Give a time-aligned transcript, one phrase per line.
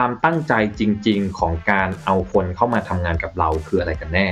[0.00, 4.26] ความตั้งใจจริง ๆ ของการเอาคนเข้ามาทำงานกับเราคืออะไรกันแน่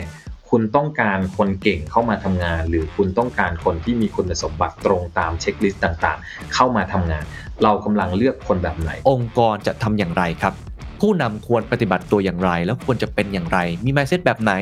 [0.51, 7.25] คุณต้องการคนเก่งเข้ามาทำงาน หรือคุณต้องการคนที่มีคุณสมบัติตรงตามเช็คลิสต์ต่างๆ เข้ามาทำงาน
[7.63, 10.55] เรากำลังเลือกคนแบบไหน องค์กรจะทำอย่างไรครับ
[11.01, 14.53] ผู้นำควรปฏิบัติตัวอย่างไร แล้วควรจะเป็นอย่างไร มี mindset แบบไหน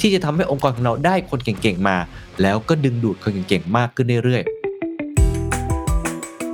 [0.00, 1.96] ที่จะทำให้องค์กรของเราได้คนเก่งๆมา
[2.42, 4.42] แล้วก็ดึงดูดคนเก่งๆมากขึ้นเรื่อย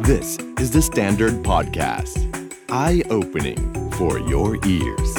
[0.09, 0.29] This
[0.63, 2.36] is the Standard Podcast.
[2.85, 3.63] Eye opening
[3.99, 5.11] for your ears.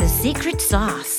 [0.00, 1.14] The secret sauce.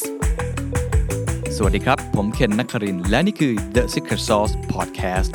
[0.75, 5.33] ๆสวัสดีครับ ผมเคนนักครินทร์และนี่คือ The Secret Sauce Podcast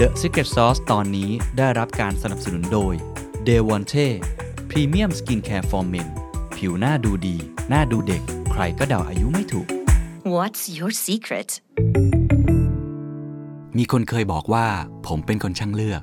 [0.00, 2.94] The Secret Sauce ตอนนี้ได้รับการสนับสนุนโดย
[3.48, 4.06] d e v o n t e
[4.70, 6.08] Premium Skincare for Men
[6.56, 7.36] ผิวหน้าดูดี
[7.68, 8.22] หน้าดูเด็ก
[8.52, 9.68] ใครก็เดาอายุไม่ถูก
[10.34, 11.50] What's your secret?
[13.76, 14.66] มีคนเคยบอกว่า
[15.06, 15.98] ผมเป็นคนช่างเลือ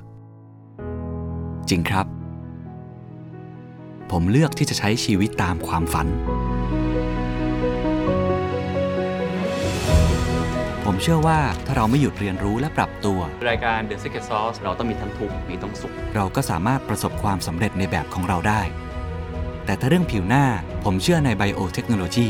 [1.70, 2.06] จริงครับ
[4.10, 6.06] ผมเลือกที่จะใช้ชีวิตตามความฝัน
[10.84, 18.62] ผมเชื่อว่าถ้าเราไม่หยุดเรียนรู้และปรับตัวๆรายการ The Secret Sauce เราต้องมีทั้งทุกข์มีทั้งสุข เราก็สามารถประสบความสำเร็จในแบบของเราได้
[19.64, 20.44] แต่ถ้าเรื่องผิวหน้า
[20.84, 22.28] ผมเชื่อในไบโอเทคโนโลยี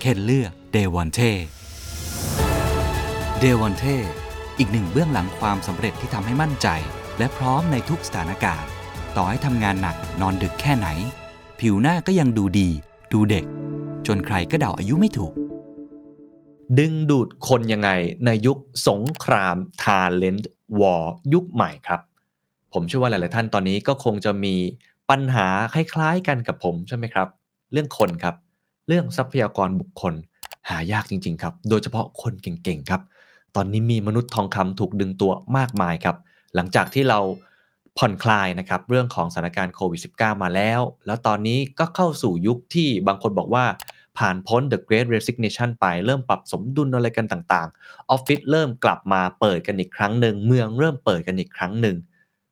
[0.00, 1.20] เคนเลือกเดวอนเท
[3.40, 3.84] เดวอนเท
[4.58, 6.68] อีกหนึ่งเบื้องหลังความสำเร็จที่ทำให้มั่นใจ
[7.22, 8.70] และพร้อมในทุกสถานการณ์
[9.16, 10.88] ต่อให้ทำงานหนักนอนดึกแค่ไหน
[11.60, 12.68] ผิวหน้าก็ยังดูดี
[13.12, 13.44] ดูเด็ก
[14.06, 15.32] จนใครก็เดาอายุไม่ถูก
[16.78, 17.90] ดึงดูดคนยังไง
[18.24, 22.00] ในยุคสงคราม talent war ยุคใหม่ครับ
[22.72, 24.54] ผมเชื่อว่าหลาย ๆ ท่านตอนนี้ก็คงจะมี
[25.10, 27.28] ปัญหาคล้าย ๆ กันกับผมใช่ไหมครับ
[27.72, 28.34] เรื่องคนครับ
[28.88, 30.14] เรื่องทรัพยากรบุคคล
[30.68, 33.02] หายากจริง ๆ ครับ โดยเฉพาะคนเก่ง ๆ ครับ
[33.56, 36.18] ตอนนี้มีมนุษย์ทองคำถูกดึงตัวมากมายครับ
[36.54, 37.18] หลังจากที่เรา
[37.98, 43.64] ผ่อนคลายนะครับเรื่องของสถานการณ์โควิด -19 มาแล้ว แล้วตอนนี้ก็เข้าสู่ยุคที่บางคนบอกว่า
[44.18, 51.96] ผ่านพ้น The Great Resignation ไปเริ่มปรับสมดุลอะไรกันต่างๆออฟฟิศเริ่มกลับมาเปิดกันอีกครั้งหนึ่งเมืองเริ่มเปิดกันอีกครั้งหนึ่ง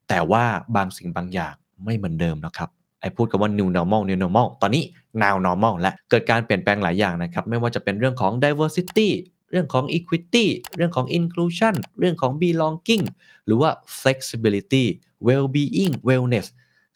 [0.08, 0.44] แต่ว่า
[0.76, 1.54] บางสิ่งบางอย่าง
[1.84, 2.70] ไม่เหมือนเดิมแล้วครับ
[3.00, 4.82] ไอพูดกันว่า new normal new normal ตอนนี้
[5.22, 9.08] now normal และเกิดการเปลี่ยนแปลงหลายอย่างนะครับ ไม่ว่าจะเป็นเรื่องของ diversity
[9.50, 10.46] เรื่องของ equity
[10.76, 13.04] เรื่องของ inclusion เรื่องของ belonging
[13.46, 14.84] หรือว่า flexibility
[15.26, 16.46] well-being wellness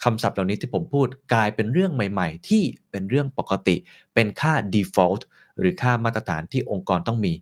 [0.04, 3.76] คำศัพท์เหล่านี้ที่ผมพูดกลายเป็นเรื่องใหม่ๆ ที่เป็นเรื่องปกติ
[4.14, 5.22] เป็นค่า default
[5.58, 7.32] หรือค่ามาตรฐานที่องค์กรต้องมี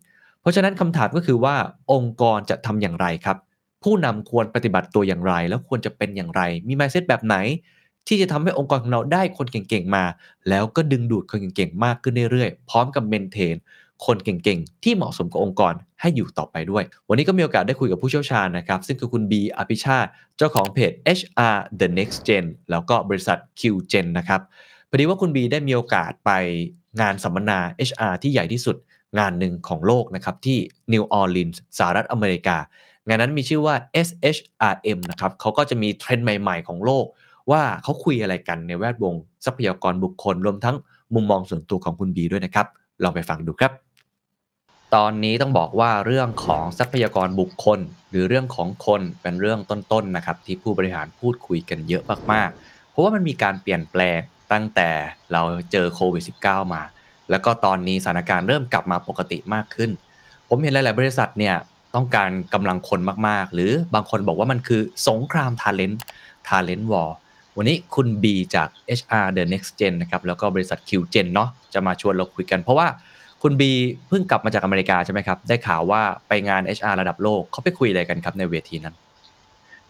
[0.41, 1.57] เพราะฉะนั้นคำถามก็คือว่า
[1.93, 3.37] องค์กรจะทำอย่างไรครับ
[3.83, 7.37] ผู้นำควรปฏิบัติตัวอย่างไร แล้วควรจะเป็นอย่างไร มี mindset แบบไหน
[8.09, 10.05] ที่จะทำให้องค์กรของเราได้คนเก่งๆมา
[10.49, 13.57] แล้วก็ดึงดูดคนเก่งๆมากขึ้นเรื่อยๆ พร้อมกับเมนเทน
[14.07, 24.41] คนเก่งๆ ที่เหมาะสมกับองค์กรให้อยู่ต่อไปด้วย วันนี้ก็มีโอกาสได้คุยกับผู้เชี่ยวชาญนะครับ ซึ่งคือคุณบีอภิชาติเจ้าของเพจ HR The Next Gen แล้วก็บริษัท QGen นะครับ
[24.91, 26.31] พอดีว่าคุณบีได้มีโอกาสไป
[27.01, 27.59] งานสัมมนา
[27.89, 28.77] HR ที่ใหญ่ที่สุด
[29.19, 30.59] งานหนึ่งของโลกนะครับ ที่
[30.93, 32.57] นิวออร์ลีนส์สหรัฐอเมริกา
[33.07, 33.75] งานนั้นมีชื่อว่า
[34.07, 37.05] SHRM นะครับเขาก็จะมีเทรนด์ใหม่ ๆ ของโลก
[37.51, 39.15] ว่าเขาคุยอะไรกันในแวดวง
[39.45, 40.77] ทรัพยากรบุคคลรวมทั้ง
[41.15, 42.67] มุมมองส่วนตัวของคุณบีด้วยนะครับ
[43.03, 43.73] ลองไปฟังดูครับ
[44.99, 47.79] ตอนนี้ต้องบอกว่าเรื่องของทรัพยากรบุคคล
[48.11, 54.21] หรือเรื่องของคนเป็นเรื่องต้นๆนะครับ ที่ผู้บริหารพูดคุยกันเยอะมากๆ เพราะว่ามันมีการเปลี่ยนแปลง
[54.53, 54.91] ตั้งแต่
[55.33, 55.43] เรา
[55.73, 56.83] เจอโควิด -19 มา
[57.31, 59.91] แล้วก็ตอนนี้สถานการณ์เริ่มกลับมาปกติมากขึ้น
[60.49, 61.55] ผมเห็นหลาย ๆ บริษัทเนี่ย
[61.95, 65.97] ต้องการกำลังคนมากๆ หรือบางคนบอกว่ามันคือสงคราม Talent
[66.49, 67.11] Talent War
[67.57, 68.25] วันนี้คุณ B
[68.55, 72.89] จาก HR The Next Gen นะครับแล้วก็บริษัท QGen เนาะจะมาชวนเราคุยกันเพราะว่า
[73.43, 73.63] คุณ B
[74.09, 78.95] เพิ่งกลับมาจากอเมริกาใช่ไหมครับ ได้ข่าวว่าไปงาน HR ระดับโลกเขาไปคุยอะไรกันครับในเวทีนั้น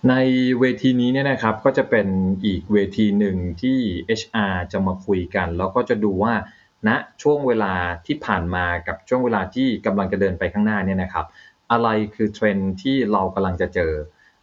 [0.09, 0.15] ใน
[0.61, 2.07] เวทีนี้เนี่ยนะครับก็จะเป็น
[2.45, 3.79] อีกเวทีหนึ่งที่
[4.21, 6.35] HR จะมาคุยกัน แล้วก็จะดูว่า
[6.89, 6.91] ณ
[7.23, 7.75] ช่วงเวลา
[8.07, 11.27] ที่ผ่านมากับช่วงเวลาที่กำลังจะเดินไปข้างหน้าเนี่ยนะครับ
[11.73, 13.93] อะไรคือเทรนด์ที่เรากำลังจะเจอ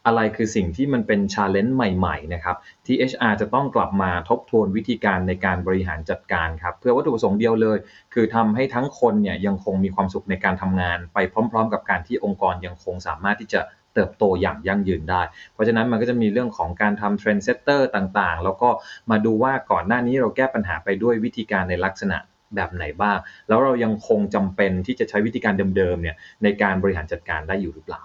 [0.06, 7.78] อะไรคือสิ่งที่มันเป็น challenge ใหม่ๆนะครับที่ HR จะต้องกลับมาทบทวนวิธีการในการบริหารจัดการครับเพื่อวัตถุประสงค์เดียวเลย
[8.14, 11.18] คือทำให้ทั้งคนเนี่ยยังคงมีความสุขในการทำงาน ไป
[11.52, 13.62] พร้อม ๆ กับการที่องค์กรยังคงสามารถที่จะ
[13.94, 15.22] เติบโตอย่างยั่งยืนได้
[15.54, 18.70] เพราะฉะนั้นมันก็จะมีเรื่องของการทำ trendsetter ต่างๆ แล้วก็
[19.12, 22.18] มาดูว่าก่อนหน้านี้เราแก้ปัญหาไปด้วยวิธีการในลักษณะ
[22.56, 28.02] แบบไหนบ้าง แล้วเรายังคงจำเป็นที่จะใช้วิธีการเดิมๆเนี่ยในการบริหารจัดการได้อยู่หรือเปล่า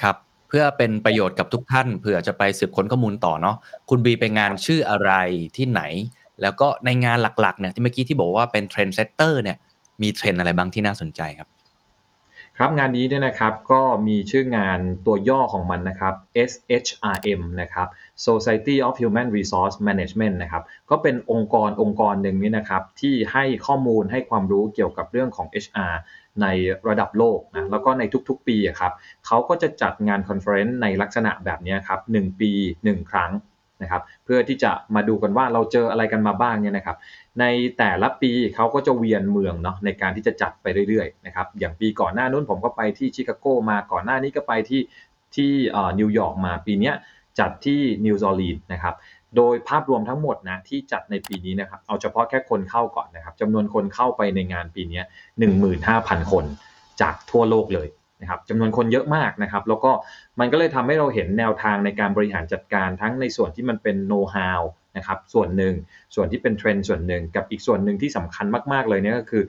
[0.00, 0.16] ครับ
[0.50, 3.56] เพื่อเป็นประโยชน์กับทุกท่านเผื่อจะไปสืบค้นข้อมูลต่อเนาะ
[3.88, 5.12] คุณบีไปงานชื่ออะไร
[5.56, 5.82] ที่ไหน
[6.42, 9.56] แล้วก็ในงานหลักๆเนี่ยที่เมื่อกี้ที่บอกว่าเป็น trendsetter เนี่ย
[10.02, 11.48] มีเทรนด์อะไรบ้างที่น่าสนใจครับ
[12.58, 16.14] ครับงานนี้เนี่ยนะครับก็มีชื่องานตัวย่อของมันนะครับ
[16.50, 17.88] SHRM นะครับ
[18.26, 25.94] Society of Human Resource Management นะครับก็เป็นองค์กรองค์กรหนึ่งนี่นะครับที่ให้ข้อมูลให้ความรู้เกี่ยวกับเรื่องของ HR
[26.42, 26.46] ใน
[26.88, 28.92] ระดับโลกนะแล้วก็ในทุกๆปีครับ
[29.26, 32.50] เขาก็จะจัดงาน conference ในลักษณะแบบนี้ครับ1ปี
[32.82, 33.32] 1 ครั้ง
[33.82, 36.96] นะครับเพื่อที่จะมาดูกันว่าเราเจออะไรกันมาบ้างเนี่ยนะครับ
[37.40, 37.44] ใน
[37.78, 44.82] แต่ละปีเขาก็จะเวียนเมืองเนาะในการที่จะจัดไปเรื่อยๆนะครับอย่างปีก่อนหน้านู้นผมก็ไปที่ชิคาโกมาก่อนหน้านี้ก็ไปที่
[45.36, 45.52] ที่
[45.98, 46.92] นิวยอร์กมาปีนี้
[47.38, 48.94] จัดที่นิวออร์ลีนส์นะครับ
[49.36, 55.02] โดยภาพรวมทั้งหมดนะที่จัดในปีนี้นะครับ เอาเฉพาะแค่คนเข้าก่อนนะครับจำนวนคนเข้าไปในงานปีนี้
[55.66, 56.44] 15,000 คน
[57.00, 57.88] จากทั่วโลกเลย
[58.20, 59.92] นะครับจำนวนคนเยอะมากนะครับ แล้วก็
[60.40, 64.62] มันก็เลยทำให้เราเห็นแนวทางในการบริหารจัดการทั้งในส่วนที่มันเป็นโน้ตฮาว
[64.96, 65.74] นะครับส่วนหนึ่ง
[66.14, 69.42] ส่วนที่เป็นเทรนด์ส่วนหนึ่งกับอีกส่วนหนึ่งที่สำคัญมาก ๆ เลยเนี่ยก็คือ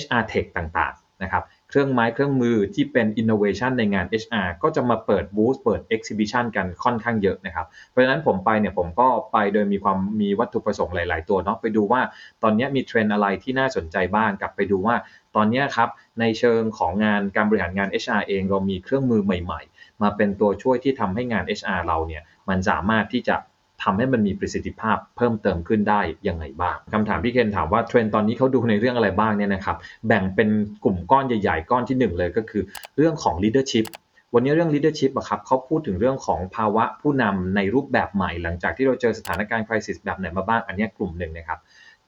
[0.00, 1.42] HR Tech ต่างๆนะครับ
[1.74, 12.00] เครื่องไม้เครื่องมือที่เป็น innovation ในงาน HR ก็จะมาเปิดบูธเปิด exhibition กันค่อนข้างเยอะนะครับ เพราะฉะนั้นผมไปเนี่ยผมก็ไปโดยมีความมีวัตถุประสงค์หลาย ๆ ตัวเนาะไปดูว่า
[12.42, 14.96] ตอนนี้มีเทรนอะไรที่น่าสนใจบ้างกลับไปดูว่า
[15.36, 15.88] ตอนนี้ครับ
[16.20, 23.36] ในเชิงของงานการบริหารงาน HR เองเรามีเครื่องมือใหม่ ๆ มาเป็นตัวช่วยที่ทำให้งาน HR เราเนี่ยมันสามารถที่จะ
[23.82, 29.76] ทำให้มันมีประสิทธิภาพเพิ่มเติมขึ้นได้ยังไงบ้างคำถามพี่เคนถามว่าเทรนด์ตอนนี้เขาดูในเรื่องอะไรบ้างเนี่ยนะครับ
[30.08, 30.48] แบ่งเป็น
[30.84, 32.62] กลุ่มก้อนใหญ่ๆ ก้อนที่ 1 เลยก็คือ
[32.96, 33.86] เรื่องของ leadership
[34.34, 41.58] วันนี้เรื่อง leadership อะครับเขาพูดถึงเรื่องของภาวะผู้นำในรูปแบบใหม่ หลังจากที่เราเจอสถานการณ์ crisis แบบไหนมาบ้างอันนี้กลุ่มหนึ่งนะครับ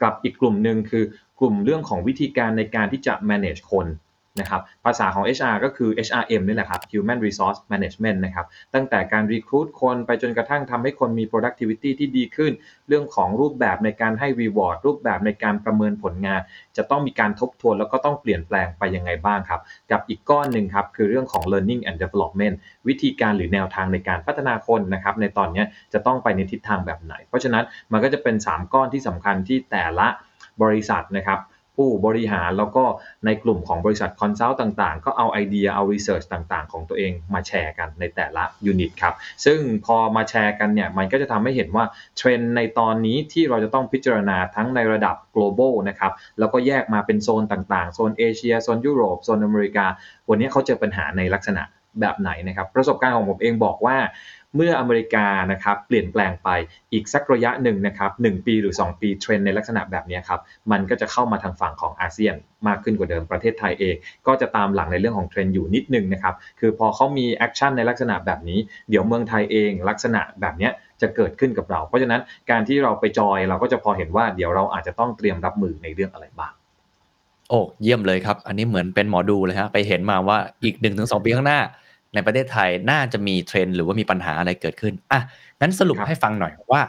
[0.03, 1.05] กับอีกกลุ่มหนึ่งคือ
[1.41, 3.87] กลุ่มเรื่องของวิธีการในการที่จะ manage คน
[4.41, 12.53] นะครับภาษาของ HR ก็คือ HRM นี่แหละครับ Human Resource Management นะครับตั้งแต่การ recruit คนไปจนกระทั่งทำให้คนมี productivity ที่ดีขึ้น
[12.89, 16.41] เรื่องของรูปแบบในการให้ reward รูปแบบในการประเมินผลงาน
[16.77, 19.61] จะต้องมีการทบทวนแล้วก็ต้องเปลี่ยนแปลงไปยังไงบ้างครับ
[19.91, 22.55] กับอีกก้อนหนึ่งครับคือเรื่องของ learning and development
[22.89, 30.09] วิธีการหรือแนวทางในการพัฒนาคนนะครับในตอนนี้จะต้องไปในทิศทางแบบไหน เพราะฉะนั้นมันก็จะเป็น 3 ก้อนที่สำคัญที่แต่ละ
[30.63, 31.39] บริษัทนะครับ
[31.77, 32.85] ผู้บริหารแล้วก็
[33.27, 39.15] ในกลุ่มของบริษัท consult ต่างๆ ก็เอาไอเดียเอา research ต่างๆ ของตัวเองมาแชร์กันในแต่ละ unit ครับ
[39.45, 41.85] ซึ่งพอมาแชร์กันเนี่ยมันก็จะทำให้เห็นว่า
[42.17, 49.87] เทรนด์ในตอนนี้ที่เราจะต้องพิจารณาทั้งในระดับ global นะครับ แล้วก็แยกมาเป็นโซนต่างๆ โซนเอเชีย โซนยุโรป โซนอเมริกา
[50.29, 51.65] วันนี้เขาเจอปัญหาในลักษณะ
[52.03, 53.97] แบบไหนนะครับ ประสบการณ์ของผมเองบอกว่า
[54.57, 56.49] เมื่ออเมริกานะครับเปลี่ยนแปลงไป
[56.93, 62.35] อีกสักระยะหนึ่งนะครับ1 ปีหรือ 2 ปีเทรนด์ในลักษณะแบบนี้ครับมันก็จะเข้ามาทางฝั่งของอาเซียน
[62.69, 68.59] มากขึ้นกว่าเดิมประเทศไทยเอง ก็จะตามหลังในเรื่องของเทรนด์อยู่นิดนึงนะครับคือพอเขามี action ในลักษณะแบบนี้
[68.91, 70.69] เดี๋ยวเมืองไทยเองลักษณะแบบนี้
[71.01, 72.21] จะเกิดขึ้นกับเรา เพราะฉะนั้น
[72.51, 76.53] การที่เราไปจอยเราก็จะพอเห็นว่าเดี๋ยวเราอาจจะต้องเตรียมรับมือในเรื่องอะไรบ้าง
[77.51, 81.61] โอ้เยี่ยมเลยครับ อันนี้เหมือนเป็นหมอดูเลยฮะไปเห็นมาว่าอีกหนึ่งถึงสองปีข้างหน้า
[82.17, 85.21] ในประเทศไทยน่าจะมีเทรนด์หรือว่ามีปัญหาอะไรเกิดขึ้นอะ
[85.61, 86.83] งั้นสรุปให้ฟังหน่อยว่า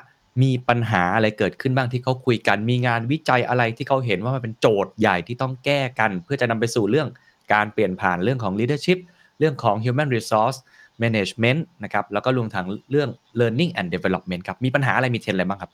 [0.44, 7.08] มีปัญหาอะไรเกิดขึ้นบ้างที่เขาคุยกัน มีงานวิจัยอะไรที่เขาเห็นว่ามันเป็นโจทย์ใหญ่ที่ต้องแก้กัน เพื่อจะนำไปสู่เรื่อง
[7.54, 9.00] การเปลี่ยนผ่านเรื่องของ leadership
[9.40, 10.58] เรื่องของ human resource
[11.04, 13.10] management นะครับแล้วก็รวมถึงเรื่อง
[13.40, 15.72] learning and development ครับมีปัญหาอะไรมีเทรนอะไรบ้างครับ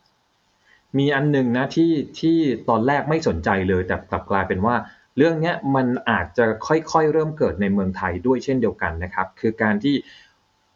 [0.97, 2.37] มีอันหนึ่งนะที่ที่
[2.69, 4.75] ตอนแรกไม่สนใจเลยแต่กลับกลายเป็นว่า
[5.17, 9.95] เรื่องนี้มันอาจจะค่อยๆเริ่มเกิดในเมืองไทยด้วยเช่นเดียวกันนะครับ คือการที่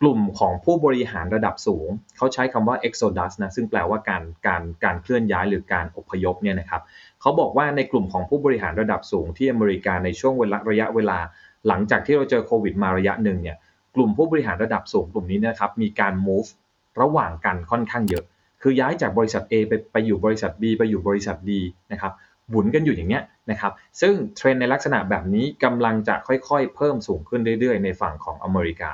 [0.02, 1.88] กลุ่มของผู้บริหารระดับสูง
[2.18, 6.82] เขาใช้คำว่า exodus นะซึ่งแปลว่าการการการเคลื่อนย้ายหรือการอพยพเนี่ยนะครับ
[7.22, 11.18] เขาบอกว่าในกลุ่มของผู้บริหารระดับสูงที่อเมริกาในช่วงเวลาระยะเวลา
[11.68, 13.58] หลังจากที่เราเจอโควิดมาระยะหนึ่งเนี่ย
[13.96, 16.50] กลุ่มผู้บริหารระดับสูงกลุ่มนี้นะครับมีการ move
[17.02, 18.24] ระหว่างกันค่อนข้างเยอะ
[18.62, 21.52] คือย้ายจากบริษัท A ไปไปอยู่บริษัท B ไปอยู่บริษัท D
[21.92, 22.14] นะครับ
[22.50, 28.92] หมุนกันอยู่อย่างเงี้ยนะครับ ซึ่งเทรนในลักษณะแบบนี้กำลังจะค่อยๆ เพิ่มสูงขึ้นเรื่อยๆ ในฝั่งของอเมริกา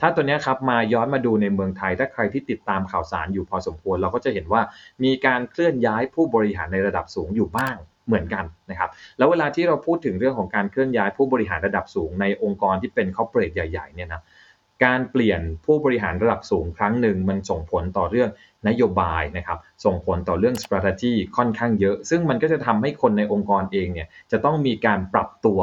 [0.00, 4.62] ถ้าตัวนี้ครับมาย้อนมาดูในเมืองไทย ถ้าใครที่ติดตามข่าวสารอยู่พอสมควร เราก็จะเห็นว่า
[5.04, 14.22] มีการเคลื่อนย้ายผู้บริหารในระดับสูงอยู่บ้างเหมือนกันนะครับ แล้วเวลาที่เราพูดถึงเรื่องของการเคลื่อนย้ายผู้บริหารระดับสูงในองค์กรที่เป็นคอร์เปอเรทใหญ่ๆเนี่ยนะ
[14.84, 18.30] การเปลี่ยนผู้บริหารระดับสูงครั้งหนึ่งมันส่งผลต่อเรื่อง
[18.68, 25.60] นโยบายนะครับส่งผลต่อเรื่อง strategy ค่อนข้างเยอะ ซึ่งมันก็จะทำให้คนในองค์กรเองเนี่ยจะต้องมีการปรับตัว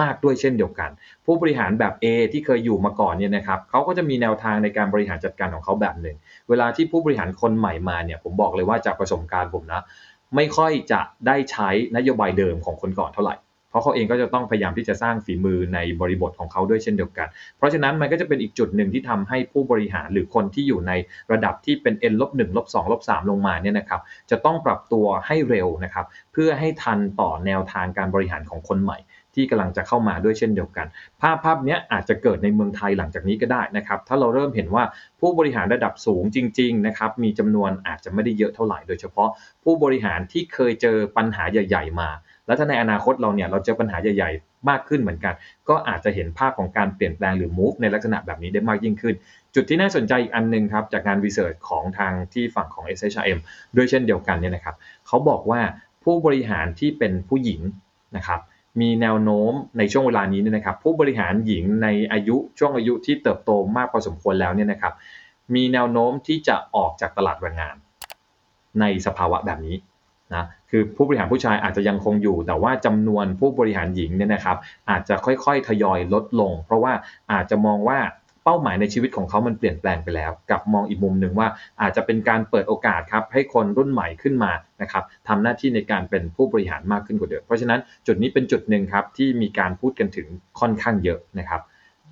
[0.00, 0.90] มากด้วยเช่นเดียวกัน
[1.24, 6.16] ผู้บริหารแบบ A ที่เคยอยู่มาก่อนเนี่ยนะครับเขาก็จะมีแนวทางในการบริหารจัดการของเขาแบบหนึ่ง
[6.48, 9.82] เวลาที่ผู้บริหารคนใหม่มาเนี่ยผมบอกเลยว่าจากประสบการณ์ผมนะ
[10.36, 17.28] ไม่ค่อยจะได้ใช้นโยบายเดิมของคนก่อนเท่าไหร่เราะเขาเองก็จะต้องพยายามที่จะสร้างฝีมือในบริบทของเขาด้วยเช่นเดียวกัน
[17.58, 20.92] เพราะฉะนั้นมันก็จะเป็นอีกจุดหนึ่งที่ทำให้ผู้บริหารหรือคนที่อยู่ใน
[21.32, 24.00] ระดับที่เป็น n ลบหนึ่งลบสองลบสามลงมาเนี่ยนะครับ
[24.30, 28.98] จะต้องปรับตัวให้เร็วนะครับเพื่อให้ทันต่อแนวทางการบริหารของคนใหม่
[29.38, 30.86] ที่กำลังจะเข้ามาด้วยเช่นเดียวกัน
[31.20, 34.84] ภาพภาพนี้อาจจะเกิดในเมืองไทยหลังจากนี้ก็ได้นะครับ ถ้าเราเริ่มเห็นว่า
[35.20, 39.28] ผู้บริหารระดับสูงจริงๆนะครับ มีจำนวนอาจจะไม่ได้เยอะเท่าไหร่ โดยเฉพาะ
[39.64, 42.08] ผู้บริหารที่เคยเจอปัญหาใหญ่ ๆ มา
[42.46, 45.34] แล้วถ้าในอนาคตเราเนี่ยเราเจอปัญหาใหญ่ ๆ มากขึ้นเหมือนกัน
[45.68, 49.14] ก็อาจจะเห็นภาพของการเปลี่ยนแปลงหรือ move ในลักษณะแบบนี้ได้มากยิ่งขึ้น
[49.54, 53.38] จุดที่น่าสนใจอีกอันหนึงครับจากงานวิจัยของทางที่ฝั่งของ SHRM
[53.76, 55.60] ด้วยเช่นเดียวกันเนี่ยนะครับเขาบอกว่า
[56.04, 57.60] ผู้บริหารที่เป็นผู้หญิง
[58.16, 58.40] นะครับ
[58.80, 64.94] มีแนวโน้มในช่วงเวลานี้เนี่ยนะครับ ผู้บริหารหญิงในอายุช่วงอายุที่เติบโตมากพอสมควรแล้วเนี่ยนะครับ
[65.54, 67.76] มีแนวโน้มที่จะออกจากตลาดแรงงาน
[68.80, 69.76] ในสภาวะแบบนี้
[70.32, 74.56] นะคือผู้บริหารผู้ชายอาจจะยังคงอยู่ แต่ว่าจำนวนผู้บริหารหญิงเนี่ยนะครับ
[74.90, 76.92] อาจจะค่อยๆทยอยลดลง เพราะว่า
[77.32, 77.98] อาจจะมองว่า
[78.44, 81.48] เป้าหมายในชีวิตของเขามันเปลี่ยนแปลงไปแล้ว กับมองอีกมุมหนึ่งว่า
[81.80, 84.52] อาจจะเป็นการเปิดโอกาสครับให้คนรุ่นใหม่ขึ้นมา
[84.82, 90.26] นะครับทำหน้าที่ในการเป็นผู้บริหารมากขึ้นกว่าเดิมเพราะฉะนั้นจุดนี้เป็นจุดหนึ่งครับที่มีการพูดกันถึง
[90.60, 91.60] ค่อนข้างเยอะนะครับ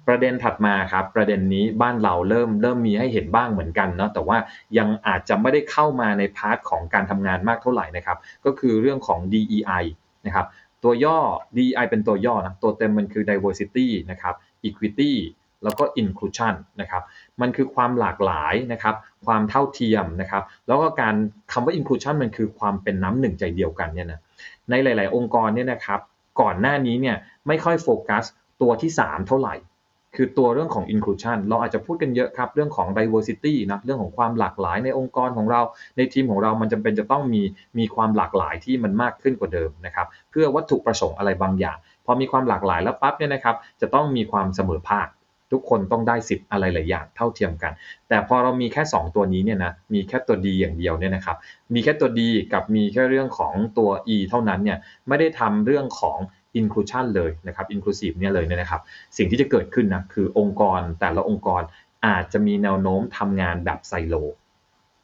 [0.06, 4.38] ประเด็นถัดมาครับประเด็นนี้บ้านเราเริ่มเริ่มมีให้เห็นบ้างเหมือนกันเนาะแต่ว่า
[4.78, 9.84] ยังอาจจะไม่ได้เข้ามาในพาร์ทของการทำงานมากเท่าไหร่นะครับ ก็คือเรื่องของ DEI
[10.26, 10.46] นะครับ
[10.82, 11.18] ตัวย่อ
[11.56, 14.34] DEI เป็นตัวย่อนะตัวเต็มมันคือ diversity นะครับ
[14.68, 15.12] equity
[15.64, 17.02] แล้วก็ inclusion นะครับ
[17.40, 18.94] มันคือความหลากหลายนะครับ
[19.26, 21.14] ความเท่าเทียมนะครับ แล้วก็การ
[21.52, 24.20] คำว่า inclusion มันคือความเป็นน้ำหนึ่งใจเดียวกันเนี่ยนะ
[24.70, 26.00] ในหลาย ๆ องค์กรเนี่ยนะครับ
[26.40, 27.16] ก่อนหน้านี้เนี่ย
[27.46, 28.24] ไม่ค่อยโฟกัส
[28.60, 29.54] ตัวที่ 3 เท่าไหร่
[30.16, 35.60] คือตัวเรื่องของ inclusion เราอาจจะพูดกันเยอะครับ เรื่องของ diversity นะเรื่องของความหลากหลายในองค์กรของเรา
[35.96, 37.42] ในทีมของเรามันจำเป็นจะต้องมี
[37.78, 41.76] มีความหลากหลายที่มันมากขึ้นกว่าเดิมนะครับเพื่อวัตถุประสงค์อะไรบางอย่าง
[42.06, 45.08] พอมีความหลากหลายแล้วปั๊บเนี่ยนะครับจะต้องมีความเสมอภาค
[45.52, 47.72] ทุกคนต้องได้สิทธิ์อะไรหลายอย่างเท่าเทียมกัน
[48.08, 51.36] แต่พอเรามีแค่ 2 ตัวนี้เนี่ยนะมีแค่ตัวดีอย่างเดียวเนี่ยนะครับ
[51.74, 54.78] มีแค่ตัวดีกับมีแค่เรื่องของตัว e เท่านั้นเนี่ย
[55.08, 56.18] ไม่ได้ทำเรื่องของ
[56.60, 58.80] inclusion เลยนะครับ inclusive เนี่ยเลยเนี่ยนะครับ
[59.16, 61.62] สิ่งที่จะเกิดขึ้นนะคือองค์กรแต่ละองค์กร
[62.06, 64.14] อาจจะมีแนวโน้มทำงานแบบไซโล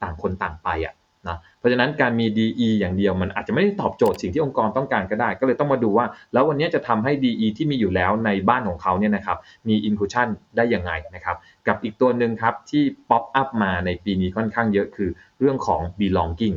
[0.02, 0.94] ต่างคนต่างไปอะ
[1.28, 9.38] นะเพราะฉะนั้นการมี DE อย่างเดียวมันอาจจะไม่ได้ตอบโจทย์สิ่งที่องค์กรต้องการก็ได้ ก็เลยต้องมาดูว่า แล้ววันนี้จะทำให้ DE ที่มีอยู่แล้วในบ้านของเขาเนี่ยนะครับ
[9.68, 11.36] มี inclusion ได้ยังไงนะครับ
[11.66, 16.56] กับอีกตัวหนึ่งครับที่ pop up มาในปีนี้ค่อนข้างเยอะคือเรื่องของ belonging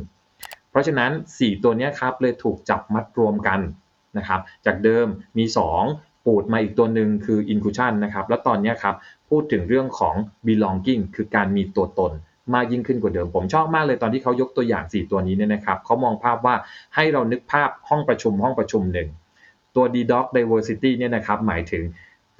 [0.70, 3.60] เพราะฉะนั้น 4 ตัวเนี้ยครับเลยถูกจับมัดรวมกัน
[4.18, 5.06] นะครับ จากเดิม
[5.38, 5.44] มี
[5.84, 8.96] 2 ปูดมาอีกตัวหนึ่งคือ inclusion นะครับ แล้วตอนนี้ครับ
[9.28, 10.14] พูดถึงเรื่องของ
[10.46, 12.12] belonging คือการมีตัวตน
[12.54, 16.54] มากยิ่งขึ้นกว่าเดิม ผมชอบมากเลยตอนที่เขายกตัวอย่าง 4 ตัวนี้เนี่ยนะครับเขามองภาพว่า
[16.94, 19.08] ให้เรานึกภาพห้องประชุมห้องประชุมหนึ่ง
[19.76, 21.84] ตัว DDoc diversity เนี่ยนะครับ หมายถึง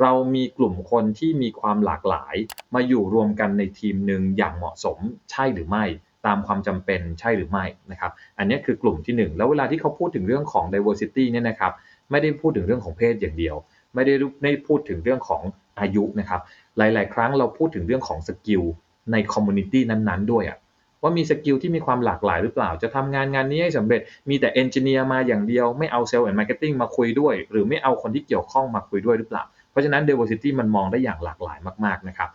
[0.01, 2.35] เรามีกลุ่มคนที่มีความหลากหลาย
[2.75, 4.99] มาอยู่รวมกันในทีมหนึ่งอย่างเหมาะสม
[5.31, 5.85] ใช่หรือไม่
[6.27, 11.73] ตามความจำเป็นใช่หรือไม่นะครับ อันนี้คือกลุ่มที่ 1 แล้วเวลาที่เขาพูดถึงเรื่องของ diversity เนี่ยนะครับ
[12.11, 13.57] ไม่ได้พูดถึงเรื่องของเพศอย่างเดียว
[13.95, 15.43] ไม่ได้ไม่พูดถึงเรื่องของ
[15.81, 16.41] อายุนะครับ
[16.79, 18.63] หลาย ๆ ครั้งเราพูดถึงเรื่องของ skill
[19.13, 20.59] ใน community นั้น ๆ ด้วยอะ
[21.03, 31.99] ว่ามี skill ที่มีความหลากหลายหรือเปล่า จะทำงานงานนี้ให้สำเร็จ มีแต่ engineer มาอย่างเดียว ไม่เอา sales and marketing มาคุยด้วย หรือไม่เอาคนที่เกี่ยวข้องมาคุยด้วยหรือเปล่า เพราะฉะนั้น diversity มันมองได้อย่างหลากหลายมาก
[32.05, 32.31] ๆ นะครับ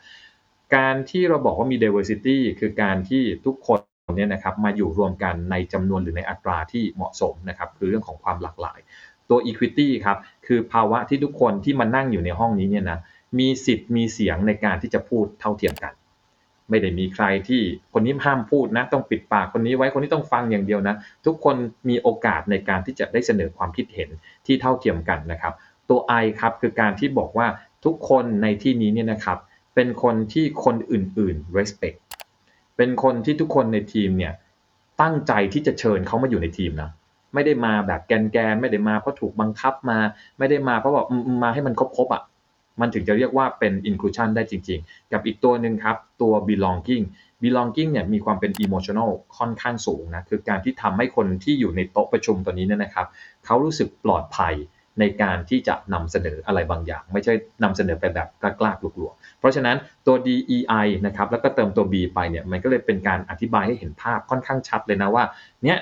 [0.76, 3.80] การที่เราบอกว่ามี diversity คือการที่ทุกคน
[4.18, 8.80] เนี่ยนะครับมาอยู่รวมกันในจำนวนหรือในอัตราที่เหมาะสมนะครับคือเรื่องของความหลากหลาย
[9.30, 13.00] ตัว equity ครับคือภาวะที่ทุกคนที่มานั่งอยู่ในห้องนี้เนี่ยนะ
[13.40, 15.94] มีสิทธิ์มีเสียงในการที่จะพูดเท่าเทียมกัน
[16.70, 17.62] ไม่ได้มีใครที่
[17.94, 20.96] คนนี้ห้ามพูดนะต้องปิดปากคนนี้ไว้คนนี้ต้องฟังอย่างเดียวนะ
[21.26, 21.56] ทุกคน
[21.90, 24.10] มีโอกาสในการที่จะได้เสนอความคิดเห็น
[24.46, 25.54] ที่เท่าเทียมกันนะครับ
[25.90, 27.48] ตัว I ครับคือการที่บอกว่า
[27.86, 29.38] ทุกคนในที่นี้เนี่ยนะครับ
[29.80, 31.98] เป็นคนที่คนอื่นๆ respect
[32.78, 34.34] เป็นคนที่ทุกคนในทีมเนี่ย
[35.02, 36.90] ตั้งใจที่จะเชิญเขามาอยู่ในทีมนะ
[37.34, 40.00] ไม่ได้มาแบบแกนๆไม่ได้มาเพราะถูกบังคับมา
[40.38, 41.06] ไม่ได้มาเพราะบอก
[41.44, 42.24] มาให้มันครบๆอะ
[42.82, 47.06] มันถึงจะเรียกว่าเป็น inclusion ได้จริง ๆ กับอีกตัวหนึ่งครับ ตัว belonging
[47.44, 53.08] belonging เนี่ยมีความเป็น emotional ค่อนข้างสูงนะ คือการที่ทำให้คนที่อยู่ในโต๊ะประชุมตัวนี้เนี่ยนะครับ
[53.46, 54.54] เขารู้สึกปลอดภัย
[55.00, 65.24] ในการที่จะนำเสนออะไรบางอย่าง ไม่ใช่นำเสนอไปแบบกล้าๆกลัวๆเพราะฉะนั้นตัว DEI นะครับแล้วก็เติมตัว B ไปเนี่ยมันก็เลยเป็นการอธิบายให้เห็นภาพค่อนข้างชัดเลยนะว่า
[65.66, 65.80] เนี่ย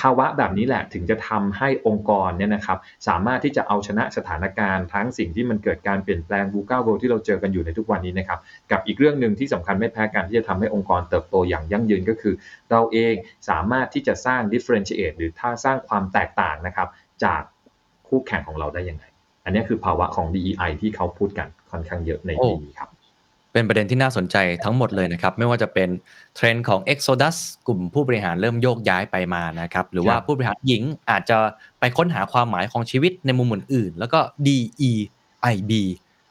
[0.00, 8.38] ภาวะแบบนี้แหละถึงจะทำให้องค์กรเนี่ยนะครับสามารถที่จะเอาชนะสถานการณ์ทั้งสิ่งที่มันเกิดการเปลี่ยนแปลงบูก้าโวที่เราเจอกันอยู่ในทุกวันนี้นะครับ
[8.70, 12.34] กับอีกเรื่องหนึ่งที่สำคัญไม่แพ้กันที่จะทำให้องค์กรเติบโตอย่างยั่งยืนก็คือ
[12.70, 13.14] เราเอง
[13.48, 16.88] สามารถที่จะสร้าง differentiate หรือถ้าสร้างความแตกต่างนะครับ
[17.24, 17.42] จาก
[18.08, 19.04] คู่แข่งของเราได้ยังไง
[19.44, 22.88] อันนี้คือภาวะของ DEI ที่เขาพูดกันค่อนข้างเยอะในปีนี้ครับ
[23.54, 25.88] เเป็นประเด็นที่น่าสนใจทั้งหมดเลยนะครับ ไม่ว่าจะเป็น
[26.36, 27.36] เทรนด์ของ Exodus
[27.66, 31.38] กลุ่มผู้บริหารเริ่มโยกย้ายไปมานะครับ หรือว่าครับผู้บริหารหญิงอาจจะ
[31.80, 35.72] ไปค้นหาความหมายของชีวิตในมุมอื่นๆแล้วก็ DEIB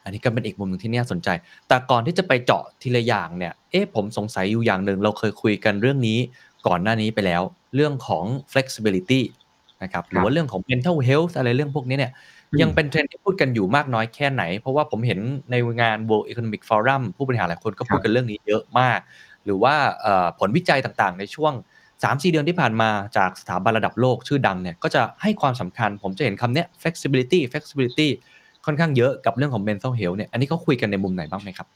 [0.02, 1.28] อันนี้ก็เป็นอีกมุมหนึ่งที่น่าสนใจ
[1.68, 6.18] แต่ก่อนที่จะไปเจาะทีละอย่างเนี่ย เอ๊ะผมสงสัยอยู่อย่างหนึ่งเราเคยคุยกันเรื่องนี้
[6.66, 7.42] ก่อนหน้านี้ไปแล้ว
[7.74, 9.20] เรื่องของ flexibility
[9.82, 12.12] นะครับหรือว่าเรื่องของ mental health อะไรเรื่องพวกนี้เนี่ย
[12.52, 15.18] อืมยังเป็นเทรนด์ที่พูดกันอยู่มากน้อยแค่ไหน เพราะว่าผมเห็น
[15.50, 18.98] ในงาน World Economic Forum ผู้บริหารหลายคนก็พูดกันเรื่องนี้เยอะมาก
[19.44, 21.52] หรือว่าเอ่อผลวิจัยต่างๆ ในช่วง
[22.02, 28.08] 3-4 เดือนที่ผ่านมาจากสถาบันระดับโลกชื่อดังเนี่ยก็จะให้ความสำคัญผมจะเห็นคำเนี้ย flexibility flexibility
[28.66, 31.68] ค่อนข้างเยอะกับเรื่องของ mental health เนี่ยอันนี้เขาคุยกันในมุมไหนบ้างไหมครับ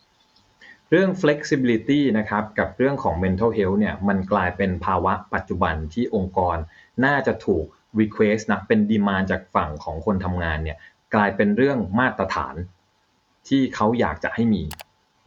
[0.90, 6.56] เรื่อง flexibility นะครับกับเรื่องของ mental health เนี่ยมันกลายเป็นภาวะปัจจุบันที่องค์กร
[7.04, 7.64] น่าจะถูก
[8.00, 10.78] request นะเป็น demand จากฝั่งของคนทำงานเนี่ย
[11.14, 12.54] กลายเป็นเรื่องมาตรฐาน
[13.48, 14.62] ที่เขาอยากจะให้มี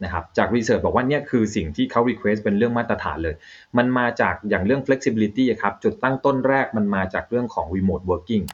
[0.04, 3.34] นะครับจากรีเสิร์ชบอกว่าเนี่ยคือสิ่งที่เขา request เป็นเรื่องมาตรฐานเลย
[3.76, 8.44] มันมาจากอย่างเรื่อง flexibility ครับจุดตั้งต้นแรกมันมาจากเรื่องของ remote working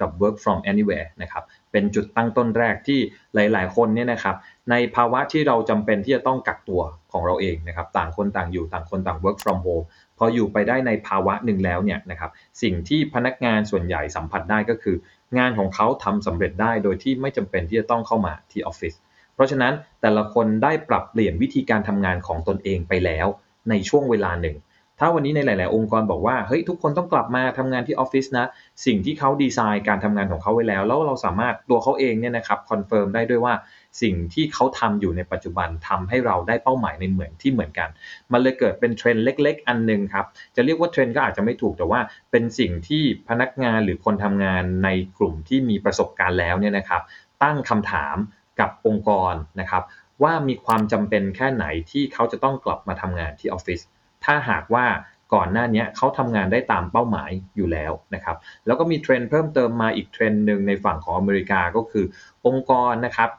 [0.00, 3.00] กับ work from anywhere นะครับเป็นจุดตั้งต้นแรกที่
[3.34, 4.36] หลาย ๆ คนเนี่ยนะครับ
[4.70, 9.86] ในภาวะที่เราจำเป็นที่จะต้องกักตัว ของเราเองนะครับต่างคนต่างอยู่ต่างคนต่าง work from home
[10.18, 12.30] พออยู่ไปได้ในภาวะหนึ่งแล้วเนี่ยนะครับ
[12.62, 14.96] สิ่งที่พนักงานส่วนใหญ่สัมผัสได้ก็คือ
[15.38, 18.94] งานของเขาทำสำเร็จได้โดยที่ไม่จำเป็นที่จะต้องเข้ามาที่ออฟฟิศ
[19.34, 23.26] เพราะฉะนั้นแต่ละคนได้ปรับเปลี่ยนวิธีการทำงานของตนเองไปแล้ว
[23.70, 24.56] ในช่วงเวลาหนึ่ง
[25.04, 28.46] ถ้าวันนี้ในหลาย ๆ องค์กรบอกว่าเฮ้ยทุกคนต้องกลับมาทำงานที่ออฟฟิศนะ
[28.86, 33.54] สิ่งที่เขาดีไซน์การทำงานของเขาไว้แล้ว แล้วเราสามารถตัวเขาเองเนี่ยนะครับ confirm ได้ด้วยว่า
[34.02, 37.88] สิ่งที่เขาทำอยู่ในปัจจุบันทำให้เราได้เป้าหมายในเหมือนที่เหมือนกัน
[38.32, 47.02] มันเลยเกิดเป็นเทรนด์เล็ก ๆ อันหนึ่งครับ จะเรียกว่าเทรนด์ก็อาจจะไม่ถูกแต่ว่าเป็นสิ่งที่พนักงานหรือคนทำงานในกลุ่มที่มีประสบการณ์แล้วเนี่ยนะครับ
[47.42, 48.16] ตั้งคำถาม
[48.60, 49.82] กับองค์กรนะครับ
[50.22, 53.80] ว่ามีความจำเป็นแค่ไหนที่เขาจะต้องกลับมาทำงานที่ออฟฟิศ
[54.24, 54.86] ถ้าหากว่า
[55.34, 58.36] ก่อนหน้านี้เขาทำงานได้ตามเป้าหมายอยู่แล้วนะครับ
[58.66, 62.04] แล้วก็มีเทรนด์เพิ่มเติมมาอีกเทรนด์หนึ่งในฝั่งของอเมริกาก็คือ
[62.46, 63.30] องค์กรนะครับ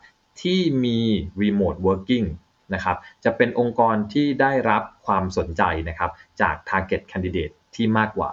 [0.42, 1.00] ที่มี
[1.42, 2.28] remote working
[2.74, 6.12] นะครับจะเป็นองค์กรที่ได้รับความสนใจนะครับ
[6.42, 8.30] จาก target candidate ที่มากกว่า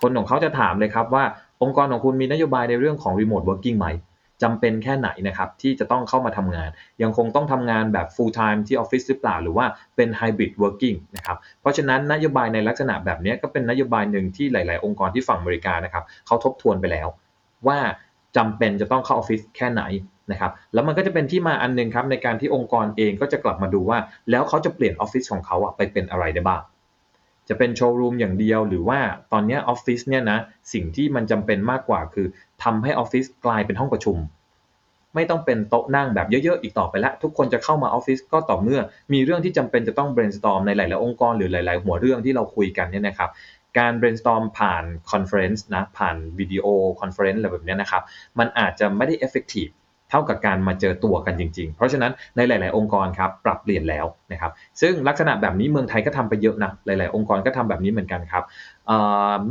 [0.00, 1.24] คนของเขาจะถามเลยครับว่า
[1.62, 3.86] องค์กรของคุณมีนโยบายในเรื่องของ remote working ไหม
[4.42, 6.70] จำเป็นแค่ไหนนะครับที่จะต้องเข้ามาทำงาน
[7.02, 17.08] ยังคงต้องทำงานแบบ full time ที่ออฟฟิศหรือเปล่า หรือว่าเป็น hybrid working นะครับเพราะฉะนั้นนโยบายในลักษณะแบบนี้ก็เป็นนโยบายหนึ่งที่หลาย ๆ องค์กรที่ฝั่งอเมริกานะครับเขาทบทวนไปแล้ว
[17.66, 17.78] ว่า
[18.36, 19.82] จำเป็นจะต้องเข้าออฟฟิศแค่ไหน
[20.30, 23.98] นะครับแล้วมันก็จะเป็นที่มาอันหนึงครับในการที่องค์กรเองก็จะกลับมาดูว่า
[24.30, 26.62] แล้วเขาจะเปลี่ยนออฟฟิศของเขาไปเป็นอะไรได้บ้าง
[27.48, 28.98] จะเป็นโชว์รูมอย่างเดียว หรือว่า
[29.32, 30.38] ตอนนี้ออฟฟิศเนี่ยนะ
[30.72, 32.26] สิ่งที่มันจำเป็นมากกว่าคือ
[32.64, 34.16] ทำให้ออฟฟิศกลายเป็นห้องประชุม
[35.14, 38.80] ไม่ต้องเป็นโต๊ะนั่งแบบเยอะๆอีกต่อไปล้วทุกคนจะเข้ามาออฟฟิศก็ต่อเมื่อ
[39.12, 43.30] มีเรื่องที่จำเป็นจะต้อง brainstorm ในหลายๆองค์กรหรือหลาย ๆ หัวเรื่องที่เราคุยกันเนี่ยนะครับ
[43.78, 46.66] การ brainstorm ผ่าน conference นะผ่านวิดีโอ
[47.00, 48.02] conference อะไรแบบนี้นะครับ
[48.38, 49.72] มันอาจจะไม่ได้ effective
[50.12, 58.44] เท่ากับการมาเจอตัวกันจริง ๆ เพราะฉะนั้นในหลาย ๆ องค์กรครับปรับเปลี่ยนแล้วนะครับซึ่งลักษณะแบบนี้เมืองไทยก็ทำไปเยอะนะหลาย ๆ องค์กรก็ทำแบบนี้เหมือนกันครับ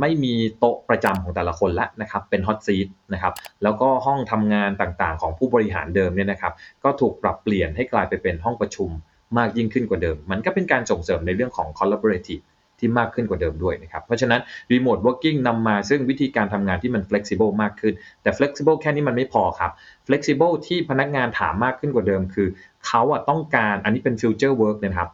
[0.00, 6.52] ไม่มีโต๊ะประจำของแต่ละคนละนะครับเป็น hot seat นะครับแล้วก็ห้องทำงานต่างๆ ของผู้บริหารเดิมเนี่ยนะครับ
[6.84, 8.90] ก็ถูกปรับเปลี่ยนให้กลายไปเป็นห้องประชุม
[9.38, 12.42] มากยิ่งขึ้นกว่าเดิม มันก็เป็นการส่งเสริมในเรื่องของ collaborative
[12.82, 14.40] ที่มากขึ้นกว่าเดิมด้วยนะครับ เพราะฉะนั้น
[14.72, 19.70] remote working นำมาซึ่งวิธีการทำงานที่มัน flexible มากขึ้น แต่ flexible แค่นี้มันไม่พอครับ
[20.06, 22.48] flexible ที่พนักงานถามมากขึ้นกว่าเดิม คือ
[22.86, 25.08] เขาอะต้องการอันนี้เป็น future work นะครับ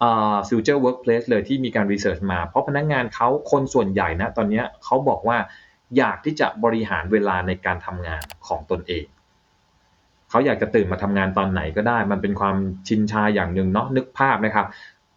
[0.00, 5.38] เอ่อ future workplace เลยที่มีการ research มา เพราะพนักงานเขาคนส่วนใหญ่นะตอนนี้เขาบอกว่า
[5.96, 9.06] อยากที่จะบริหารเวลาในการทำงานของตนเอง
[10.30, 12.56] เขาอยากจะตื่นมาทำงานตอนไหนก็ได้ มันเป็นความ
[12.88, 14.66] ชินชาอย่างหนึ่งเนาะนึกภาพนะครับ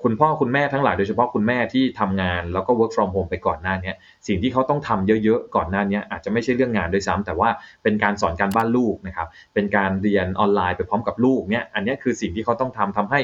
[0.03, 3.93] คุณพ่อคุณแม่ทั้งหลายโดยเฉพาะคุณแม่ที่ทำงานแล้วก็ work from home ไปก่อนหน้านี้
[4.27, 7.49] สิ่งที่เขาต้องทำเยอะๆ ก่อนหน้านี้อาจจะไม่ใช่เรื่องงานด้วยซ้ำแต่ว่า
[7.83, 13.19] เป็นการสอนการบ้านลูกนะครับเป็นการเรียนออนไลน์ไปพร้อมกับลูกเนี่ยอันนี้คือสิ่งที่เขาต้องทำทำให้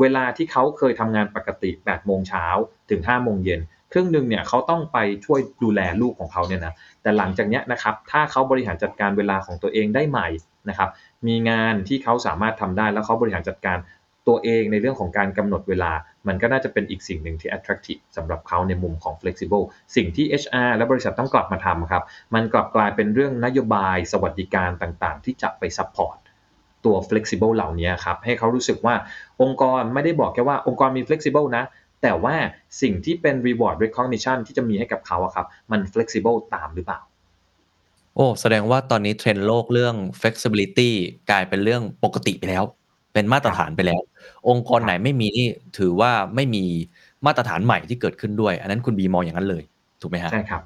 [0.00, 2.46] เวลาที่เขาเคยทำงานปกติ8โมงเช้า
[2.90, 3.60] ถึง5โมงเย็น
[3.92, 10.28] ครึ่งหนึ่งเนี่ยเขาต้องไปช่วยดูแลลูกของเขาเนี่ยนะแต่หลังจากนี้นะครับถ้าเขาบริหารจัดการเวลาของตัวเองได้ใหม่
[10.68, 10.90] นะครับ
[11.26, 13.78] มีงานที่เขาสามารถทำได้แล้วเขาบริหารจัดการ
[14.28, 15.92] ตัวเองในเรื่องของการกำหนดเวลา
[16.28, 19.64] มันก็น่าจะเป็นอีกสิ่งหนึ่งที่ attractive สำหรับเขาในมุมของ flexible
[19.96, 22.02] สิ่งที่ HR และบริษัทต้องกลับมาทำครับ
[22.34, 26.18] มันกลับกลายเป็นเรื่องนโยบายสวัสดิการต่างๆ ที่จะไป support
[26.84, 28.94] ตัว flexible เหล่านี้ครับ ให้เขารู้สึกว่า
[29.42, 31.64] องค์กรไม่ได้บอกแค่ว่าองค์กรมี flexible นะ
[32.02, 32.36] แต่ว่า
[32.82, 37.00] สิ่งที่เป็น reward recognition ที่จะมีให้กับเขาครับ มัน flexible ตามหรือเปล่า
[38.14, 40.90] โอ้แสดงว่าตอนนี้เทรนด์โลกเรื่อง flexibility
[41.30, 42.64] กลายเป็นเรื่องปกติไปแล้ว
[43.12, 44.00] เป็นมาตรฐานไปแล้ว
[44.48, 45.46] องค์กรไหนไม่มีนี่
[45.78, 46.64] ถือว่าไม่มี
[47.26, 49.62] มาตรฐานใหม่ที่เกิดขึ้นด้วย อันนั้นคุณบีมองอย่างนั้นเลย
[50.00, 50.62] ถูกไหมฮะใช่ครับ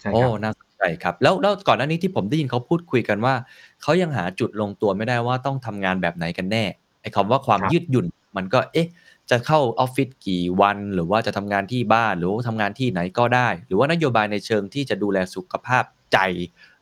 [0.00, 3.34] ใช่คโอ้รับน่าสนใจครับ แล้วแล้วก่อนหน้านี้ที่ผมได้ยินเขาพูดคุยกันว่า
[3.82, 6.64] เขายังหาจุดลงตัวไม่ได้ว่าต้องทำงานแบบไหนกันแน่
[7.00, 8.88] ไอ้คำว่าความครับยืดหยุ่น มันก็เอ๊ะ
[9.30, 16.18] จะเข้าออฟฟิศกี่วัน หรือว่าจะทำงานที่บ้านหรือว่าทำงานที่ไหนก็ได้ หรือว่านโยบายในเชิงที่จะดูแลสุขภาพใจ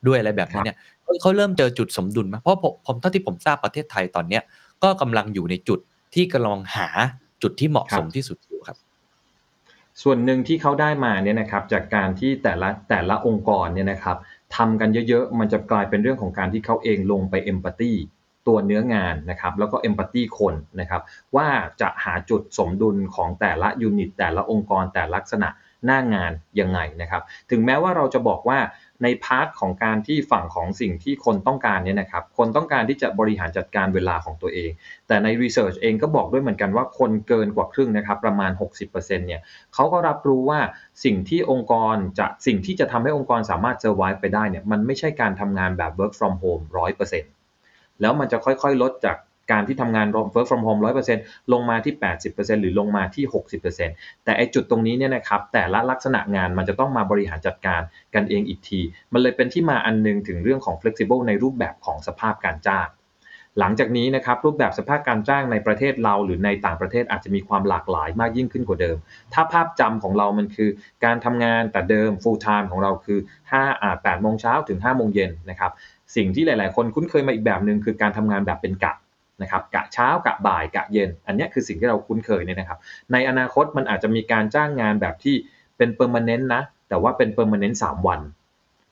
[0.06, 4.42] ด้วยอะไรแบบนี้เนี่ยเขาเขาเริ่มเจอจุดสมดุลไหมเพราะผมผมเท่าที่ผมทราบประเทศไทยตอนเนี้ย
[4.84, 5.80] ก็กำลังอยู่ในจุด
[6.14, 6.88] ที่กำลังหา
[7.42, 8.76] จุดที่เหมาะสมที่สุดอยู่ครับ
[10.02, 14.16] ส่วนหนึ่งที่เขาได้มาเนี่ยนะครับ จากการที่แต่ละแต่ละองค์กรเนี่ยนะครับ
[14.56, 17.92] ทำกันเยอะๆ มันจะกลายเป็นเรื่องของการที่เขาเองลงไป empathy
[18.46, 21.02] ตัวเนื้องานนะครับแล้วก็ empathy คนนะครับ
[21.36, 21.48] ว่า
[21.80, 25.48] จะหาจุดสมดุลของแต่ละ unit แต่ละองค์กรแต่ละลักษณะ
[25.84, 28.58] หน้างานยังไงนะครับ ถึงแม้ว่าเราจะบอกว่า
[29.02, 34.70] ใน part ของการที่ฝั่งของสิ่งที่คนต้องการเนี่ยนะครับ คนต้องการที่จะบริหารจัดการเวลาของตัวเอง
[35.08, 39.40] แต่ใน research เองก็บอกด้วยเหมือนกันว่าคนเกินกว่าครึ่งนะครับ ประมาณ 60%เนี่ย
[39.74, 40.60] เขาก็รับรู้ว่า
[41.04, 46.64] สิ่งที่องค์กรจะสิ่งที่จะทำให้องค์กรสามารถเซอร์ไวไปได้เนี่ยมันไม่ใช่การทำงานแบบ work from home
[47.32, 49.16] 100%แล้วมันจะค่อยๆ ลดจาก
[49.50, 50.80] การที่ทำงาน work from home
[51.16, 51.94] 100%ลงมาที่
[52.28, 53.24] 80%หรือลงมาที่
[53.74, 57.82] 60%แต่ไอจุดตรงนี้เนี่ยนะครับแต่ละลักษณะงานมันจะต้องมาบริหารจัดการ
[58.14, 58.80] กันเองอีกที
[59.12, 62.88] มันเลยเป็นที่มาอันหนึงถึงเรื่องของ flexible ในรูปแบบของสภาพการจ้าง
[63.58, 68.96] หลังจากนี้นะครับรูปแบบสภาพการจ้างในประเทศเราหรือในต่างประเทศอาจจะมีความหลากหลายมากยิ่งขึ้นกว่าเดิม
[69.32, 70.70] ถ้าภาพจำของเรามันคือ
[71.04, 73.18] การทำงานแต่เดิม full time ของเราคือ
[73.50, 75.72] 5อ่า8โมงเช้าถึง5โมงเย็นนะครับ
[76.16, 78.92] สิ่งที่หลาย ๆ คนคุ้นเคยมาอีกแบบหนึ่งคือการทำงานแบบเป็นกะ
[79.42, 82.78] นะครับกะเช้ากะบ่ายกะเย็น อันนี้คือสิ่งที่เราคุ้นเคยเนี่ยนะครับ
[83.12, 85.34] ในอนาคตมันอาจจะมีการจ้างงานแบบที่
[85.76, 88.20] เป็น permanent นะ แต่ว่าเป็นเ permanent 3 วัน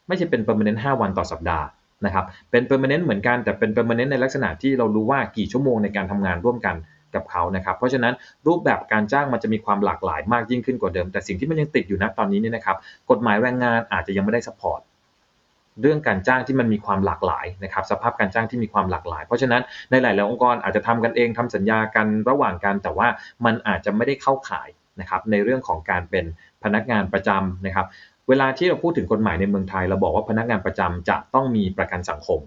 [0.09, 1.67] ไม่ใช่เป็น permanent 5 วันต่อสัปดาห์
[2.07, 6.77] นะครับ เป็น permanent เหมือนกันแต่เป็น permanent ในลักษณะที่เรารู้ว่ากี่ชั่วโมงในการทำงานร่วมกัน
[7.15, 8.15] กับเขานะครับ เพราะฉะนั้น
[8.47, 12.77] รูปแบบการจ้างมันจะมีความหลากหลายมากยิ่งขึ้นกว่าเดิม แต่สิ่งที่มันยังติดอยู่นะตอนนี้เนี่ยนะครับ
[13.11, 14.81] กฎหมายแรงงานอาจจะยังไม่ได้ support
[15.83, 23.09] เรื่องการจ้างที่มันมีความหลากหลายนะครับสภาพการจ้างที่มีความหลากหลาย เพราะฉะนั้นในหลาย ๆ องค์กรอาจจะทำกันเองทำสัญญากันระหว่างกัน แต่ว่า
[23.45, 24.69] มันอาจจะไม่ได้เข้าข่าย
[25.01, 26.25] นะครับในเรื่องของการเป็น
[26.65, 27.87] พนักงานประจำนะครับ
[28.29, 32.41] เวลาที่เราพูดถึงกฎหมายในเมืองไทย เราบอกว่าพนักงานประจำจะต้องมีประกันสังคม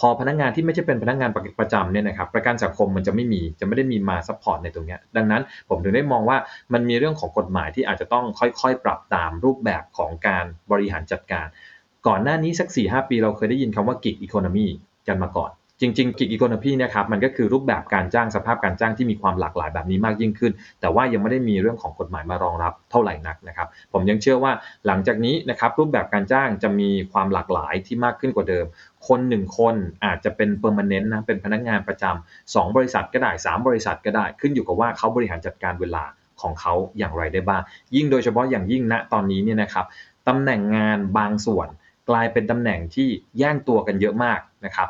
[0.00, 6.38] พอพนักงานที่ไม่ใช่เป็นพนักงานประประจำเนี่ยนะครับประกันสังคมมันจะไม่มีจะไม่ได้มีมา support ในตรงนี้ดังนั้นผมถึงได้มองว่า
[6.72, 11.46] มันมีเรื่องของกฎหมายที่อาจจะต้องค่อยๆ ปรับตามรูปแบบของการบริหารจัดการ
[12.08, 14.66] ก่อนหน้านี้สัก 4-5 ปีเราเคยได้ยินคำว่า gig economy
[15.08, 24.52] กันมาก่อน จริงๆ gig economy เนะครับมันก็คือรูปแบบการจ้างสภาพการจ้างที่มีความหลากหลายแบบนี้มากยิ่งขึ้น แต่ว่ายังไม่ได้มีเรื่องของกฎหมายมารองรับเท่าไหร่นักนะครับ ผมยังเชื่อว่า
[24.86, 28.66] หลังจากนี้นะครับรูปแบบการจ้างจะมีความหลากหลายที่มากขึ้นกว่าเดิม
[29.08, 36.04] คนหนึ่งคนอาจจะเป็น permanent นะเป็นพนักงานประจำสองบริษัทก็ได้สามบริษัทก็ได้ ขึ้นอยู่กับว่าเขาบริหารจัดการเวลา
[36.40, 37.62] ของเขาอย่างไรได้บ้าง
[37.96, 39.86] ยิ่งโดยเฉพาะอย่างยิ่งณตอนนี้เนี่ยนะครับ
[40.28, 41.68] ตำแหน่งงานบางส่วน
[42.10, 44.88] กลายเป็นตำแหน่งที่แย่งตัวกันเยอะมากนะครับ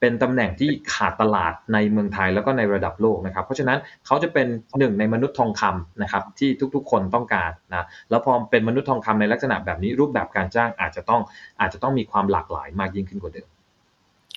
[0.00, 4.46] เป็นตำแหน่งที่ขาดตลาดในเมืองไทยแล้วก็ในระดับโลกนะครับเพราะฉะนั้นเขาจะเป็น
[4.78, 11.22] หนึ่งในมนุษย์ทองคำนะครับที่ทุกๆคนต้องการนะแล้วพอเป็นมนุษย์ทองคำในลักษณะแบบนี้รูปแบบการจ้างอาจจะต้อง
[11.60, 13.48] อาจจะต้องมีความหลากหลายมากยิ่งขึ้นกว่าเดิม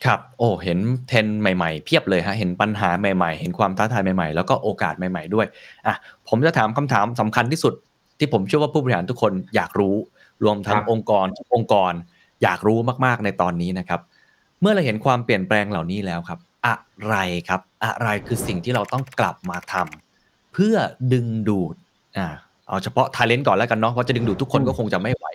[0.06, 5.48] ครับโอ้เห็นเทรนด์ใหม่ๆเพียบเลยฮะเห็นปัญหาใหม่ๆ เห็นความท้าทายใหม่ๆ แล้วก็โอกาสใหม่ ๆด้วย
[5.88, 5.96] อะ
[6.30, 7.74] ผมจะถามคำถามสำคัญที่สุด
[8.20, 9.96] ที่ผมเชื่อว่าผู้บริหารทุกคนอยากรู้
[10.44, 11.94] รวมทั้งครับองค์กรทุกองค์กร
[12.44, 14.00] อยากรู้มากๆในตอนนี้นะครับ
[14.62, 16.76] เมื่อเราเห็นความเปลี่ยนแปลงเหล่านี้แล้วครับ อะ
[17.08, 17.16] ไร
[17.48, 20.76] ครับ อะไรคือสิ่งที่เราต้องกลับมาทำเพื่อ
[21.14, 21.76] ดึงดูด
[22.18, 22.28] อ่า
[22.68, 25.26] เอาเฉพาะ talent ก่อนแล้วกันเนาะเพราะจะดึงดูดทุกคนก็คงจะไม่ไหว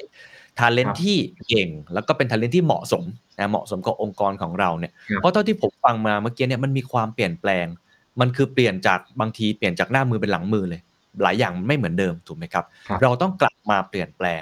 [0.58, 1.16] talent ครับที่
[1.48, 3.04] เก่งแล้วก็เป็น talent ที่เหมาะสม
[3.38, 7.66] นะเหมาะสมกับองค์กรของเราเนี่ยครับเพราะเท่าที่ผมฟังมาเมื่อกี้เนี่ยมันมีความเปลี่ยนแปลง
[8.20, 10.80] มันคือเปลี่ยนจากบางทีเปลี่ยนจากหน้ามือเป็นหลังมือเลย
[11.22, 14.40] หลายอย่างไม่เหมือนเดิมถูกไหมครับครับเราต้องกลับมาเปลี่ยนแปลง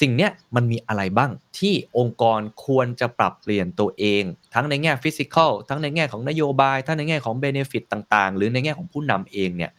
[0.00, 4.22] สิ่งเนี้ยมันมีอะไรบ้างที่องค์กรควรจะปรับเปลี่ยนตัวเอง
[4.54, 9.72] ทั้งในแง่ physical ทั้งในแง่ของนโยบาย ทั้งในแง่ของ benefit ต่างๆ หรือในแง่ของผู้นำเองเนี่ย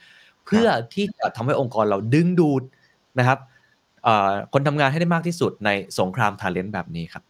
[0.45, 2.63] เพื่อที่จะทำให้องค์กรเราดึงดูด
[3.19, 3.39] นะครับ
[4.53, 5.69] คนทำงานให้ได้มากที่สุดใน
[5.99, 7.23] สงครามทาเลนต์แบบนี้ครับ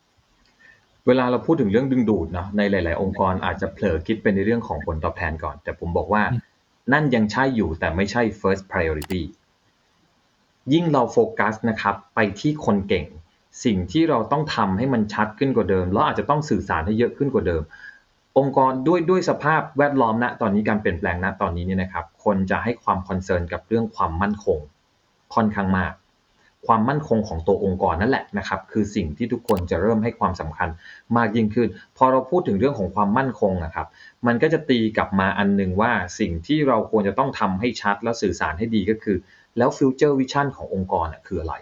[1.07, 6.23] เวลาเราพูดถึงเรื่องดึงดูดเนาะในหลาย ๆ องค์กรอาจจะเผลอคิดไปในเรื่องของผลตอบแทนก่อน แต่ผมบอกว่า
[6.93, 9.21] นั่นยังใช่อยู่แต่ไม่ใช่ first priority
[10.74, 13.06] ยิ่งเราโฟกัสนะครับไปที่คนเก่ง
[13.65, 17.62] สิ่งที่เราต้องทำให้มันชัดขึ้นกว่าเดิม แล้วอาจจะต้องสื่อสารให้เยอะขึ้นกว่าเดิม
[18.38, 24.58] องค์กรด้วยด้วยสภาพแวดล้อมณตอนนี้การเปลี่ยนแปลงณตอนนี้เนี่ยนะครับ คนจะให้ความ concern กับเรื่องความมั่นคง
[25.34, 25.93] ค่อนข้างมาก
[26.67, 30.69] ความมั่นคงของตัวองค์กรนั่นแหละนะครับ คือสิ่งที่ทุกคนจะเริ่มให้ความสำคัญ
[31.17, 33.88] มากยิ่งขึ้น พอเราพูดถึงเรื่องของความมั่นคงนะครับ
[34.28, 39.17] มันก็จะตีกลับมาอันหนึ่งว่าสิ่งที่เราควรจะต้องทำให้ชัดและสื่อสารให้ดีก็คือ
[39.57, 41.55] แล้ว future vision ขององค์กรคืออะไร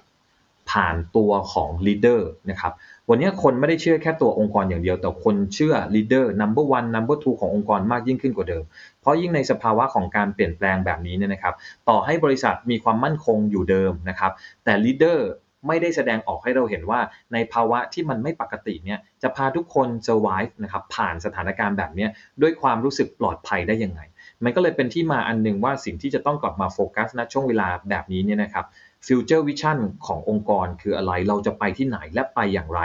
[0.70, 2.74] ผ่านตัวของ leader นะครับ
[3.10, 8.64] วันนี้คนไม่ได้เชื่อแค่ตัวองค์กรอย่างเดียว แต่คนเชื่อลีดเดอร์ number one number two ขององค์กรมากยิ่งขึ้นกว่าเดิม
[9.02, 11.56] เพราะยิ่งในสภาวะของการเปลี่ยนแปลงแบบนี้เนี่ยนะครับ
[11.90, 14.32] ต่อให้บริษัทมีความมั่นคงอยู่เดิมนะครับ
[14.66, 15.30] แต่ leader
[15.68, 17.00] ไม่ได้แสดงออกให้เราเห็นว่า
[17.34, 22.08] ในภาวะที่มันไม่ปกติเนี่ยจะพาทุกคน survive นะครับผ่านสถานการณ์แบบนี้
[22.42, 24.02] ด้วยความรู้สึกปลอดภัยได้ยังไง
[24.44, 28.66] มันก็เลยเป็นที่มาอันหนึ่งว่าสิ่งที่จะต้องกลับมาโฟกัสณช่วงเวลาแบบนี้เนี่ยนะครับ
[29.06, 32.80] future vision ขององค์กรคืออะไรเราจะไปที่ไหนและไปอย่างไร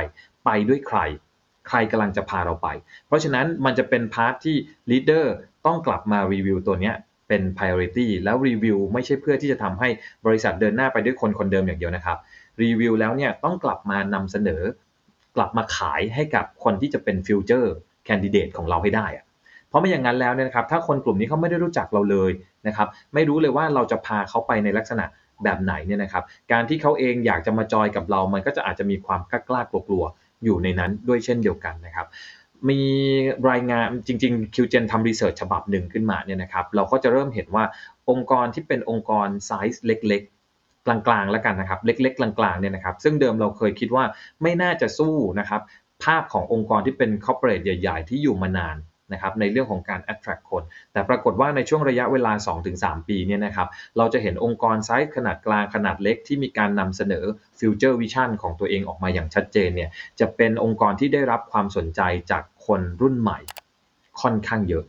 [0.44, 0.98] ไปด้วยใคร
[1.68, 2.68] ใครกำลังจะพาเราไป
[3.06, 4.56] เพราะฉะนั้นมันจะเป็น part ที่
[4.90, 5.26] leader
[5.66, 6.94] ต้องกลับมารีวิวตัวเนี้ย
[7.28, 9.88] เป็น priority แล้วรีวิวไม่ใช่เพื่อที่จะทำให้
[10.26, 12.18] บริษัทเดินหน้าไปด้วยคนคนเดิมอย่างเดียวนะครับ
[12.62, 14.62] รีวิวแล้วเนี่ยต้องกลับมานำเสนอ
[15.36, 17.68] กลับมาขายให้กับคนที่จะเป็น future
[18.08, 19.24] candidate ของเราให้ได้อะ เพ
[19.74, 22.30] ราะไม่อย่างนั้นแล้วเนี่ยนะครับถ้าคนกลุ่มนี้เขาไม่ได้รู้จักเราเลย
[22.66, 25.04] นะครับไม่รู้เลยว่าเราจะพาเขาไปในลักษณะ
[25.44, 32.06] แบบไหนเนี่ยนะครับการที่เขาเองอยากจะมาจอยกับเรา มันก็จะอาจจะมีความกล้ากลัวๆอยู่ในนั้นด้วยเช่นเดียวกันนะครับ
[32.68, 32.80] มี
[33.50, 37.64] รายงานจริงๆ QGen ทำรีเสิร์ชฉบับหนึ่งขึ้นมาเนี่ยนะครับเราก็จะเริ่มเห็นว่า
[38.10, 44.04] องค์กรที่เป็นองค์กรไซส์เล็กๆกลางๆแล้วกันนะครับ เล็กๆ กลางๆเนี่ยนะครับ ซึ่งเดิมเราเคยคิดว่า
[44.42, 45.60] ไม่น่าจะสู้นะครับ
[46.04, 48.76] ภาพขององค์กรที่เป็น corporate ใหญ่ ๆ ที่อยู่มานาน
[49.12, 50.62] นะครับในเรื่องของการ attract คน
[50.92, 52.32] แต่ปรากฏว่าในช่วงระยะเวลา
[52.70, 57.24] 2-3 ปีเนี่ยนะครับเราจะเห็นองค์กรไซส์ขนาดกลางขนาดเล็กที่มีการนำเสนอ
[57.58, 59.90] future vision ของตัวเองออกมาอย่างชัดเจนเนี่ย
[60.20, 63.38] จะเป็นองค์กรที่ได้รับความสนใจจากคนรุ่นใหม่
[64.22, 64.84] ค่อนข้างเยอะ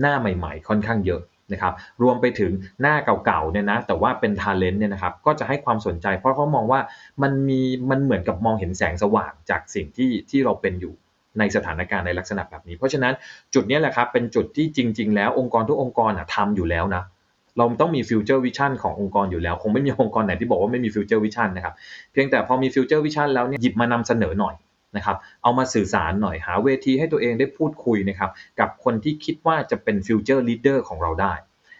[0.00, 6.80] หน้าใหม่ๆ ค่อนข้างเยอะนะครับรวมไปถึงหน้าเก่าๆเนี่ยนะแต่ว่าเป็น talent เนี่ยนะครับก็จะให้ความสนใจ เพราะเขามองว่า
[7.22, 10.94] มันมีมันเหมือนกับมองเห็นแสงสว่างจากสิ่งที่ที่เราเป็นอยู่
[11.38, 13.14] ในสถานการณ์ในลักษณะแบบนี้ เพราะฉะนั้น
[13.54, 17.02] จุดนี้แหละครับเป็นจุดที่จริง ๆ แล้วองค์กรทุกองค์กรทำอยู่แล้วนะ
[17.56, 21.74] เราต้องมี future vision ขององค์กรอยู่แล้ว คงไม่มีองค์กรไหนที่บอกว่าไม่มี future vision นะครับ
[22.12, 24.54] เพียงแต่พอมี future vision แล้วเนี่ยหยิบมานำเสนอหน่อย
[24.96, 31.34] นะครับเอามาสื่อสารหน่อยหาเวทีให้ตัวเองได้พูดคุยนะครับกับคนที่คิดว่าจะเป็น future leader ของเราได้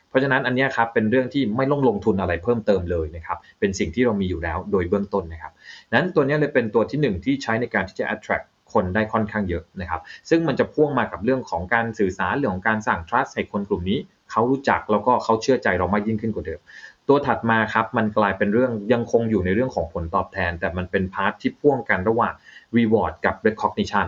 [0.09, 5.53] เพราะฉะนั้นอันนี้ครับเป็นเรื่องที่ไม่ต้องลงทุนอะไรเพิ่มเติมเลยนะครับเป็นสิ่งที่เรามีอยู่แล้วโดยเบื้องต้นนะครับ
[5.93, 13.99] นั้นตัวนี้เลยเป็นตัวที่หนึ่งที่ใช้ในการที่จะ attract คนได้ค่อนข้างเยอะนะครับ ซึ่งมันจะพ่วงมากับเรื่องของการสื่อสารเรื่องของการสร้าง trust ให้คนกลุ่มนี้
[14.31, 16.61] เขารู้จักแล้วก็เขาเชื่อใจเรามากยิ่งขึ้นกว่าเดิม
[17.09, 22.35] ตัวถัดมาครับมันกลายเป็นเรื่องยังคงอยู่ในเรื่องของผลตอบแทน แต่มันเป็นพาร์ทที่พ่วงกันระหว่าง
[22.77, 24.07] reward กับ recognition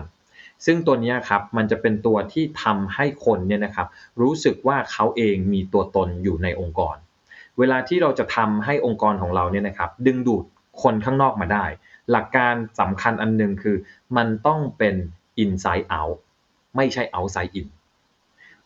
[0.65, 3.87] ซึ่งตัวนี้ครับมันจะเป็นตัวที่ทำให้คนเนี่ยนะครับ
[4.21, 6.95] รู้สึกว่าเขาเองมีตัวตนอยู่ในองค์กร
[7.59, 10.43] เวลาที่เราจะทำให้องค์กรของเราเนี่ยนะครับดึงดูด
[10.83, 11.65] คนข้างนอกมาได้
[12.11, 13.77] หลักการสำคัญอันหนึ่งคือ
[14.17, 14.95] มันต้องเป็น
[15.43, 16.17] inside out
[16.75, 17.67] ไม่ใช่ outside in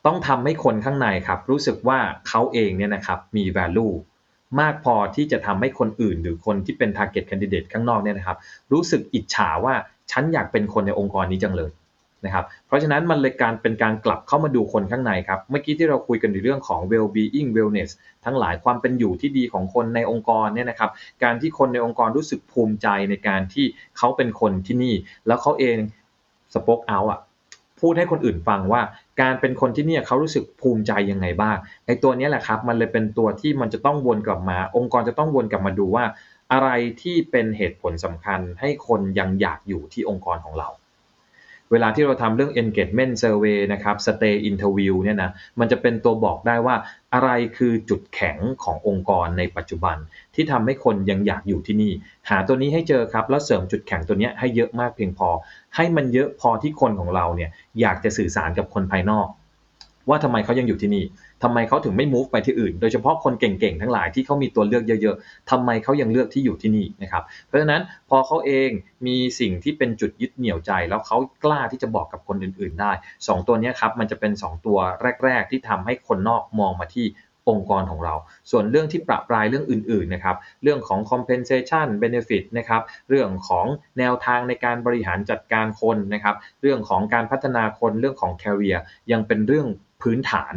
[0.06, 3.94] ต้องทำให้คนข้างในครับ รู้สึกว่าเขาเองเนี่ยนะครับมี value
[4.60, 8.38] มากพอที่จะทำให้คนอื่น หรือคนที่เป็น target candidate ข้างนอกเนี่ยนะครับ
[8.72, 9.76] รู้สึกอิจฉาว่า
[10.12, 11.72] ฉันอยากเป็นคนในองค์กรนี้จังเลย
[12.28, 17.92] นะครับ เพราะฉะนั้นมันเลยการเป็นการกลับเข้ามาดูคนข้างในครับ เมื่อกี้ที่เราคุยกันในเรื่องของ well being wellness
[18.26, 20.92] ทั้งหลายความเป็นอยู่ที่ดีของคนในองค์กรเนี่ยนะครับ
[21.24, 23.66] การที่คนในองค์กรรู้สึกภูมิใจในการที่
[23.98, 24.96] เขาเป็นคนที่นี่
[25.28, 25.78] แล้วเขาเอง
[26.54, 27.20] สป o อ e เอาอะ
[27.80, 28.82] พูดให้คนอื่นฟังว่า
[29.22, 36.06] การเป็นคนที่นี่เขารู้สึกภูมิใจยังไงบ้างไอ้ตัวนี้แหละครับมันเลยเป็นตัวที่มันจะต้องวนกลับมา องค์กรจะต้องวนกลับมาดูว่า
[36.54, 36.70] อะไร
[37.02, 40.70] ที่เป็นเหตุผลสำคัญให้คนยังอยากอยู่ที่องค์กรของเรา
[41.72, 46.76] เวลาที่เราทำเรื่อง engagement survey นะครับ stay interview เนี่ยนะมันจะเป็นตัวบอกได้ว่า
[47.14, 49.98] อะไรคือจุดแข็งขององค์กรในปัจจุบัน
[50.36, 51.92] ที่ทำให้คนยังอยากอยู่ที่นี่
[52.30, 55.30] หาตัวนี้ให้เจอครับ แล้วเสริมจุดแข็งตัวนี้ให้เยอะมากเพียงพอ
[55.76, 57.50] ให้มันเยอะพอที่คนของเราเนี่ย
[57.82, 59.28] อยากจะสื่อสารกับคนภายนอก
[60.10, 61.06] ว่าทำไมเขายังอยู่ที่นี่
[61.44, 68.70] ทำไมเขาถึงไม่ move ไปที่อื่น โดยเฉพาะคนเก่งๆทั้งหลายที่เขามีตัวเลือกเยอะๆทำไมเขายังเลือกที่อยู่ที่นี่นะครับ เพราะฉะนั้นพอเขาเอง
[69.08, 72.92] มีสิ่งที่เป็นจุดยึดเหนี่ยวใจ แล้วเขากล้าที่จะบอกกับคนอื่นๆได้
[73.22, 74.78] 2 ตัวนี้ครับมันจะเป็น 2 ตัว
[75.26, 77.08] แรก ๆ ที่ทำให้คนนอกมองมาที่
[77.52, 78.16] องค์กรของเรา
[78.52, 83.66] ส่วนเรื่องที่ประปรายเรื่องอื่นๆนะครับ เรื่องของ compensation benefit นะครับ เรื่องของ
[84.00, 88.80] แนวทางในการบริหารจัดการคนนะครับ เรื่องของการพัฒนาคน เรื่องของ career
[89.12, 89.68] ยังเป็นเรื่อง
[90.02, 90.54] พื้นฐาน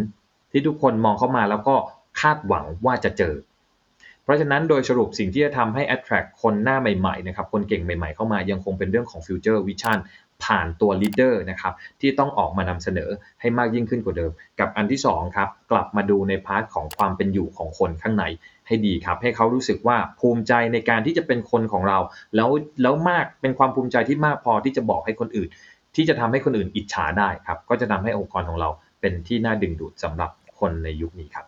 [0.51, 1.75] ที่ทุกคนมองเข้ามาแล้วก็
[2.21, 3.35] คาดหวังว่าจะเจอ
[4.23, 9.99] เพราะฉะนั้นโดยสรุปสิ่งที่จะทำให้ attract คนหน้าใหม่ๆนะครับคนเก่งใหม่ๆเข้ามายังคงเป็นเรื่องของ future vision
[10.45, 18.25] ผ่านตัว leader นะครับที่ต้องออกมานำเสนอให้มากยิ่งขึ้นกว่าเดิม กับอันที่2ครับกลับมาดูในพาร์ทของความเป็นอยู่ของคนข้างใน
[18.67, 21.99] ให้ดีครับ ให้เขารู้สึกว่าภูมิใจในการที่จะเป็นคนของเรา
[22.37, 22.51] แล้ว
[22.83, 25.49] แล้วมากเป็นความภูมิใจที่มากพอที่จะบอกให้คนอื่น
[25.97, 31.47] ที่จะทำให้คนอื่นอิจฉาได้ครับ ก็จะทำให้องค์กรของเรา เป็นที่น่าดึงดูดสำหรับคนในยุคนี้ครับ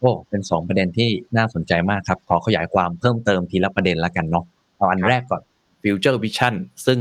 [0.00, 4.44] โอ้เป็นสองประเด็นที่น่าสนใจมากครับ ขอขยายความเพิ่มเติมทีละประเด็นละกันเนาะ
[4.76, 5.42] เอาอันครับแรกก่อน
[5.82, 6.54] Future Vision
[6.86, 6.98] ซึ่ง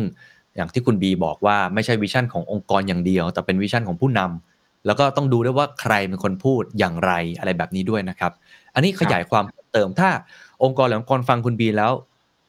[0.55, 8.31] อย่างที่คุณบีบอกว่าไม่ใช่ vision ขององค์กรอย่างเดียว แต่เป็น vision ของผู้นำแล้วก็ต้องดูด้วยว่าใครเป็นคนพูดอย่างไรอะไรแบบนี้ด้วยนะครับ
[8.73, 10.09] อันนี้ขยายความเพิ่มเติมถ้า
[10.63, 11.91] องค์กรหรือองค์กรฟังคุณบีแล้ว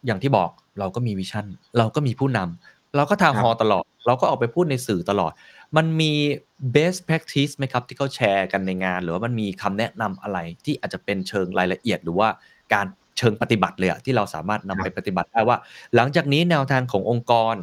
[0.07, 1.46] อย่างที่บอกเราก็มี vision
[1.79, 5.33] เราก็มีผู้นำเราก็ทาฮอตลอด เราก็ออกไปพูดในสื่อตลอด
[5.76, 6.12] มันมี
[6.77, 12.29] best practice ไหมครับ ที่เขาแชร์กันในงาน หรือว่ามันมีคำแนะนำอะไรที่อาจจะเป็นเชิงรายละเอียด หรือว่า
[12.75, 12.87] การ
[13.18, 15.57] เชิงปฏิบัติเลยอะที่เราสามารถนำไปปฏิบัติได้ว่า
[15.96, 17.55] หลังจากนี้แนวทางขององค์กร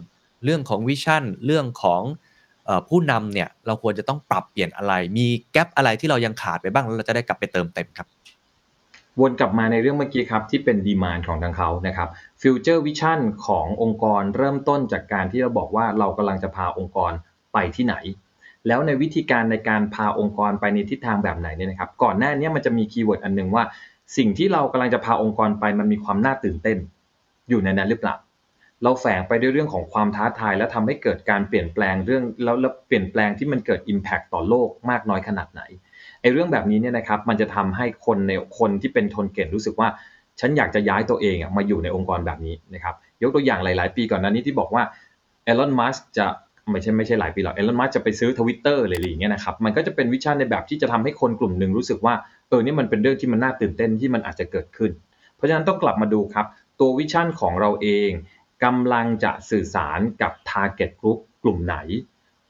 [0.44, 2.04] เรื่องของ vision เรื่องของ
[2.90, 8.08] ผู้นำเนี่ยเราควรจะต้องปรับเปลี่ยนอะไร มี gap อะไรที่เรายังขาดไปบ้างแล้วเราจะได้กลับไปเติมเต็มครับ
[9.20, 12.10] วนกลับมาในเรื่องเมื่อกี้ครับที่เป็น demand ของทางเขานะครับ
[12.42, 17.12] future vision ขององค์กรเริ่มต้นจากการที่เราบอกว่าเรากำลังจะพาองค์กร
[17.54, 17.96] ไปที่ไหน
[18.68, 23.64] แล้วในวิธีการในการพาองค์กรไปในทิศทางแบบไหนเนี่ยนะครับ ก่อนหน้านี้มันจะมีคีย์เวิร์ดอันหนึ่งว่า
[24.18, 26.78] สิ่งที่เรากำลังจะพาองค์กรไปมันมีความน่าตื่นเต้น
[27.50, 28.16] อยู่ในนั้นหรือเปล่า
[28.84, 35.62] เราแฝงไปด้วยเรื่องของความท้าทาย และทำให้เกิดการเปลี่ยนแปลงเรื่องแล้วแล้วเปลี่ยนแปลงที่มันเกิด Impact ต่อโลกมากน้อยขนาดไหน
[36.22, 39.90] ไอ้เรื่องแบบนี้เนี่ยนะครับมันจะทำให้คนในคนที่เป็นทนเก่งรู้สึกว่า
[40.40, 44.84] ฉันอยากจะย้ายตัวเองอะมาอยู่ในองค์กรแบบนี้นะครับยกตัวอย่างหลาย ๆ ปีก่อนหน้านี้ที่บอกว่า
[45.44, 46.28] เอลอนมัสก์จะ
[46.72, 52.14] ไม่ใช่ไม่ใช่หลายปีหรอกเอลอนมัสก์จะไปซื้อทวิตเตอร์อะไรอย่างเงี้ยนะครับมันก็จะเป็น vision ในแบบที่จะทำให้คนกลุ่มหนึ่งรู้สึกว่า
[52.50, 54.92] เออนี่มันเป็นเรื่องที่มันน่าตื่นเต้นที่มันอาจจะเกิดขึ้น
[55.36, 56.46] เพราะฉะนั้นต้องกลับมาดูครับ
[56.80, 58.10] ตัว vision ของเราเอง
[58.64, 61.76] กำลังจะสื่อสารกับ Target Group กลุ่มไหน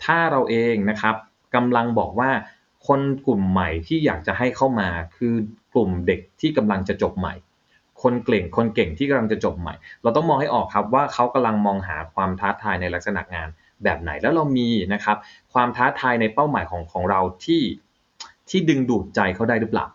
[0.03, 1.15] ถ้าเราเองนะครับ
[1.55, 2.31] กำลังบอกว่า
[2.87, 5.33] คนกลุ่มใหม่ที่อยากจะให้เข้ามาคือ
[5.73, 7.33] กลุ่มเด็กที่กำลังจะจบใหม่
[8.03, 13.49] คนเก่งคนเก่งที่กำลังจะจบใหม่ เราต้องมองให้ออกครับว่าเขากำลังมองหาความท้าทายในลักษณะงาน
[13.83, 15.17] แบบไหนแล้วเรามีนะครับ
[15.53, 17.61] ความท้าทายในเป้าหมายของของเราที่
[18.49, 19.85] ที่ดึงดูดใจเขาได้หรือเปล่า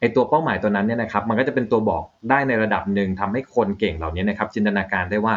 [0.00, 5.34] ไอตัวเป้าหมายตัวนั้นเนี่ยนะครับมันก็จะเป็นตัวบอกได้ในระดับหนึ่งทำให้คนเก่งเหล่านี้นะครับจินตนาการได้ว่า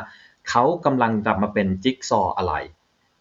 [0.50, 2.54] เขากำลังจะมาเป็นจิ๊กซออะไร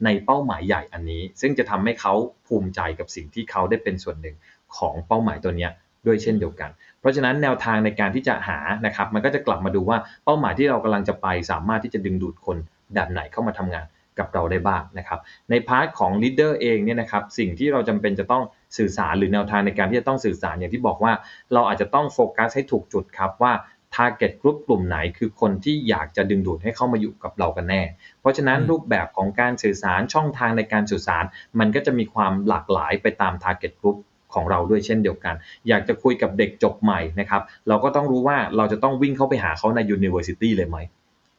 [0.05, 2.15] ในเป้าหมายใหญ่อันนี้ ซึ่งจะทำให้เขา
[2.47, 4.37] ภูมิใจกับสิ่งที่เขาได้เป็นส่วนหนึ่ง
[4.77, 5.69] ของเป้าหมายตัวนี้
[6.07, 6.71] ด้วยเช่นเดียวกัน
[7.01, 12.57] เพราะฉะนั้นแนวทางในการที่จะหานะครับมันก็จะกลับมาดูว่าเป้าหมายที่เรากำลังจะไปสามารถที่จะดึงดูดคน
[12.95, 13.87] แบบไหนเข้ามาทำงาน
[14.21, 18.43] กับเราได้บ้างนะครับ ใน part ของ leader เองเนี่ยนะครับสิ่งที่เราจำเป็นจะต้อง
[18.79, 21.13] สื่อสารหรือแนวทางในการที่จะต้องสื่อสารอย่างที่บอกว่า
[21.53, 23.53] เราอาจจะต้องโฟกัสให้ถูกจุดครับว่า
[23.97, 27.83] Target Group กลุ่มไหนคือคนที่อยากจะดึงดูดให้เข้ามาอยู่กับเรากันแน่
[28.21, 31.25] เพราะฉะนั้นอืมรูปแบบของการสื่อสารช่องทางในการสื่อสาร
[31.59, 33.99] มันก็จะมีความหลากหลายไปตาม Target Group
[34.35, 35.35] ของเราด้วยเช่นเดียวกัน
[35.69, 40.79] อยากจะคุยกับเด็กจบใหม่นะครับ เราก็ต้องรู้ว่าเราจะต้องวิ่งเข้าไปหาเขาใน University เลยไหม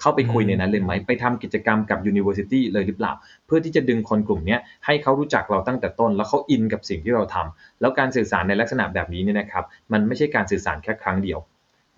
[0.01, 3.13] เข้าไปคุยในนั้นเลยไหมไปทำกิจกรรมกับ University เลยหรือเปล่า
[3.45, 11.39] เพื่อที่จะดึงคนกลุ่มนี้ให้เขารู้จักเราตั้งแต่ต้น แล้วเขาอินกับสิ่งที่เราทำแล้วการสื่อสารในลักษณะแบบนี้เนี่ยนะครับมันไม่ใช่การสื่อสารแค่ครั้งเดียว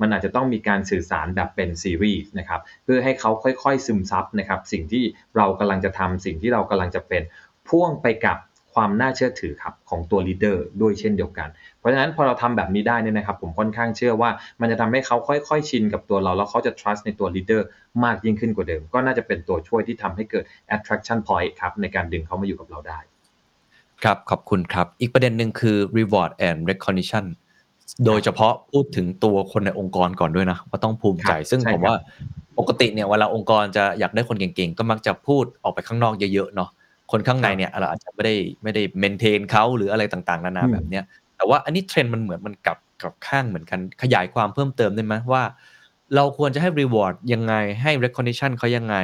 [0.01, 5.03] มันอาจจะต้องมีการสื่อสารแบบเป็นซีรีส์นะครับเพื่อให้เขาค่อยๆซึมซับนะครับสิ่งที่
[5.37, 7.23] เรากำลังจะทำสิ่งที่เรากำลังจะเป็น
[7.67, 8.37] พ่วงไปกับ
[8.73, 14.29] ความน่าเชื่อถือครับของตัวลีดเดอร์ด้วยเช่นเดียวกัน เพราะฉะนั้นพอเราทำแบบนี้ได้เนี่ยนะครับ ผมค่อนข้างเชื่อว่า
[14.61, 17.61] มันจะทำให้เขาค่อยๆชินกับตัวเรา แล้วเขาจะ trust ในตัว leader
[18.03, 20.43] มากยิ่งขึ้นกว่าเดิม ก็น่าจะเป็นตัวช่วยที่ทำให้เกิด
[20.75, 22.99] attraction point ครับในการดึงเขามาอยู่กับเราได้
[24.03, 27.25] ครับขอบคุณครับ อีกประเด็นหนึ่งคือ reward and recognition
[28.05, 31.97] โดยเฉพาะพูดถึงตัวคนในองค์กรก่อนด้วยนะว่าต้องภูมิใจครับซึ่งใช่ผมครับว่า
[32.59, 36.69] ปกติเนี่ยเวลาองค์กรจะอยากได้คนเก่งๆ ก็มักจะพูดออกไปข้างนอกเยอะๆเนาะ
[37.13, 41.03] คนข้างในเนี่ยเราอาจจะไม่ได้ไม่ได้เมนเทนเขาหรืออะไรต่างๆนานาอืมแบบเนี้ย
[41.37, 45.43] แต่ว่าอันนี้เทรนด์มันเหมือนมันกลับกลับข้างเหมือนกันขยายความเพิ่มเติมได้ไหมว่า
[46.15, 48.95] เราควรจะให้ reward ยังไงให้ recognition เขายังไง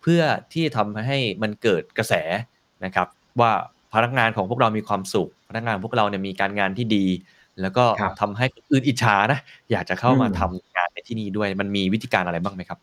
[0.00, 2.14] เพื่อที่ทำให้มันเกิดกระแส
[2.84, 3.06] นะครับ
[3.40, 3.52] ว่า
[3.92, 7.06] พนักงานของพวกเรามีความสุข พนักงานพวกเราเนี่ยมีการงานที่ดี
[7.60, 9.40] แล้วก็ครับทำให้คนอื่นอิจฉานะ
[9.70, 12.78] อยากจะเข้ามาอืมทำงานในที่นี่ด้วยมันมีวิธีการอะไรบ้างไหมครับ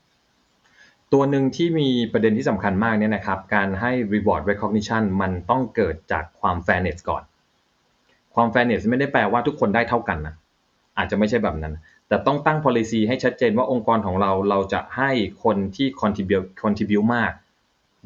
[1.14, 7.24] ตัวหนึ่งที่มีประเด็นที่สำคัญมากเนี่ยนะครับ การให้ reward recognition มันต้องเกิดจากความ fairness ก่อน
[8.36, 10.36] ความ fairness ไม่ได้แปลว่าทุกคนได้เท่ากันนะ
[10.98, 11.74] อาจจะไม่ใช่แบบนั้น
[12.08, 15.12] แต่ต้องตั้ง policy ให้ชัดเจนว่าองค์กรของเราเราจะให้
[15.44, 17.32] คนที่ contribute contribute มาก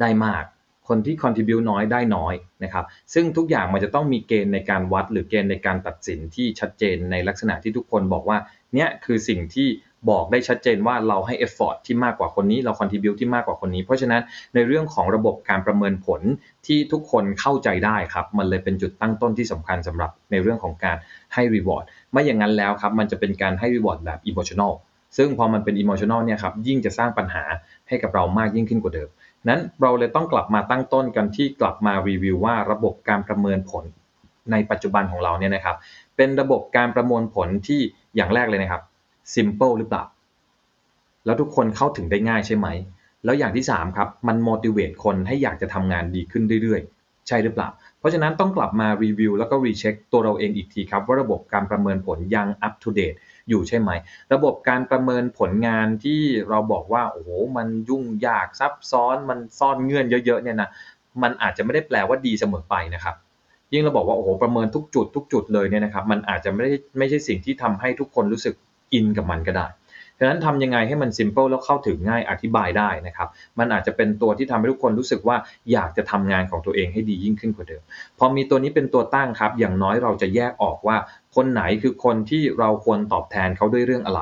[0.01, 0.43] ได้มาก
[0.87, 8.37] คนที่ contribute น้อยได้น้อยนะครับ ซึ่งทุกอย่างมันจะต้องมีเกณฑ์ในการวัด หรือเกณฑ์ในการตัดสินที่ชัดเจนในลักษณะที่ทุกคนบอกว่า
[8.73, 9.67] เนี่ยคือสิ่งที่
[10.10, 14.21] บอกได้ชัดเจนว่าเราให้ effort ที่มากกว่าคนนี้เรา contribute ที่มากกว่าคนนี้ เพราะฉะนั้น
[14.56, 16.21] ในเรื่องของระบบการประเมินผล
[16.67, 20.97] ที่ทุกคนเข้าใจได้ครับ มันเลยเป็นจุดตั้งต้นที่สำคัญสำหรับในเรื่องของการ
[21.33, 24.73] ให้ reward ไม่อย่างนั้นแล้วครับ มันจะเป็นการให้ reward แบบ emotional
[25.17, 27.43] ซึ่งพอมันเป็น emotional เนี่ยครับยิ่งจะสร้างปัญหา
[27.87, 29.10] ให้กับเรามากยิ่งขึ้นกว่าเดิม
[29.49, 33.83] นั้นเราเลยต้องกลับมาตั้งต้นกันที่กลับมารีวิวว่าระบบการประเมินผล
[34.51, 35.75] ในปัจจุบันของเราเนี่ยนะครับ
[36.17, 37.79] เป็นระบบการประมวลผลที่
[38.15, 38.81] อย่างแรกเลยนะครับ
[39.34, 40.04] simple หรือเปล่า
[41.26, 42.67] แล้วทุกคนเข้าถึงได้ง่ายใช่ไหม
[43.26, 47.69] แล้วอย่างที่3ครับ มัน motivate คนให้อยากจะทำงานดีขึ้นเรื่อยๆ ใช่หรือเปล่า
[48.00, 53.17] เพราะฉะนั้นต้องกลับมารีวิวแล้วก็รีเช็คตัวเราเองอีกทีครับ ว่าระบบการประเมินผลยัง up to date
[53.50, 53.92] อยู่ใช่ไหม
[54.34, 60.69] ระบบการประเมินผลงานที่เราบอกว่าโอ้โหมันยุ่งยากซับซ้อน มันซ่อนเงื่อนเยอะๆเนี่ยนะ
[61.23, 63.15] มันอาจจะไม่ได้แปลว่าดีเสมอไปนะครับ
[63.73, 68.56] ยิ่งเราบอกว่าโอ้โหประเมินทุกจุดทุกจุดเลยเนี่ยนะครับมันอาจจะไม่ได้ไม่ใช่สิ่งที่ทำให้ทุกคนรู้สึก
[68.94, 69.67] อินกับมันก็ได้
[70.19, 73.29] ฉะนั้นทำยังไงให้มัน simple แล้วเข้าถึงง่ายอธิบายได้นะครับ
[73.60, 75.38] มันอาจจะเป็นตัวที่ทำให้ทุกคนรู้สึกว่า
[75.71, 77.81] อยากจะทำงานของตัวเองให้ดียิ่งขึ้นกว่าเดิม
[78.19, 80.98] พอมีตัวนี้เป็นตัวตั้งครับ อย่างน้อยเราจะแยกออกว่า
[81.36, 84.21] คนไหนคือคนที่เราควรตอบแทนเขาด้วยเรื่องอะไร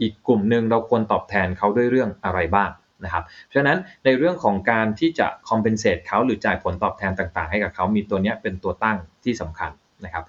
[0.00, 2.70] อีกกลุ่มหนึ่งเราควรตอบแทนเขาด้วยเรื่องอะไรบ้าง
[3.04, 9.70] นะครับเพราะฉะนั้นในเรื่องของการที่จะ compensate เขาหรือจ่ายผลตอบแทนต่าง ๆ ให้กับเขามีตัวนี้เป็นตัวตั้งที่สำคัญ
[10.04, 10.24] นะครับ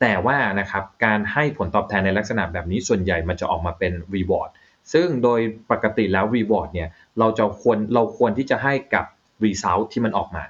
[0.00, 4.50] แต่ว่านะครับการให้ผลตอบแทนในลักษณะแบบนี้ส่วนใหญ่มันจะออกมาเป็น reward
[4.92, 5.40] ซึ่งโดย
[5.70, 6.88] ปกติแล้ว reward เนี่ย
[7.18, 9.04] เราจะควรเราควรที่จะให้กับ
[9.44, 10.44] result ที่มันออกมา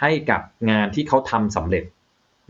[0.00, 0.40] ให้กับ
[0.70, 1.84] งานที่เขาทำสำเร็จ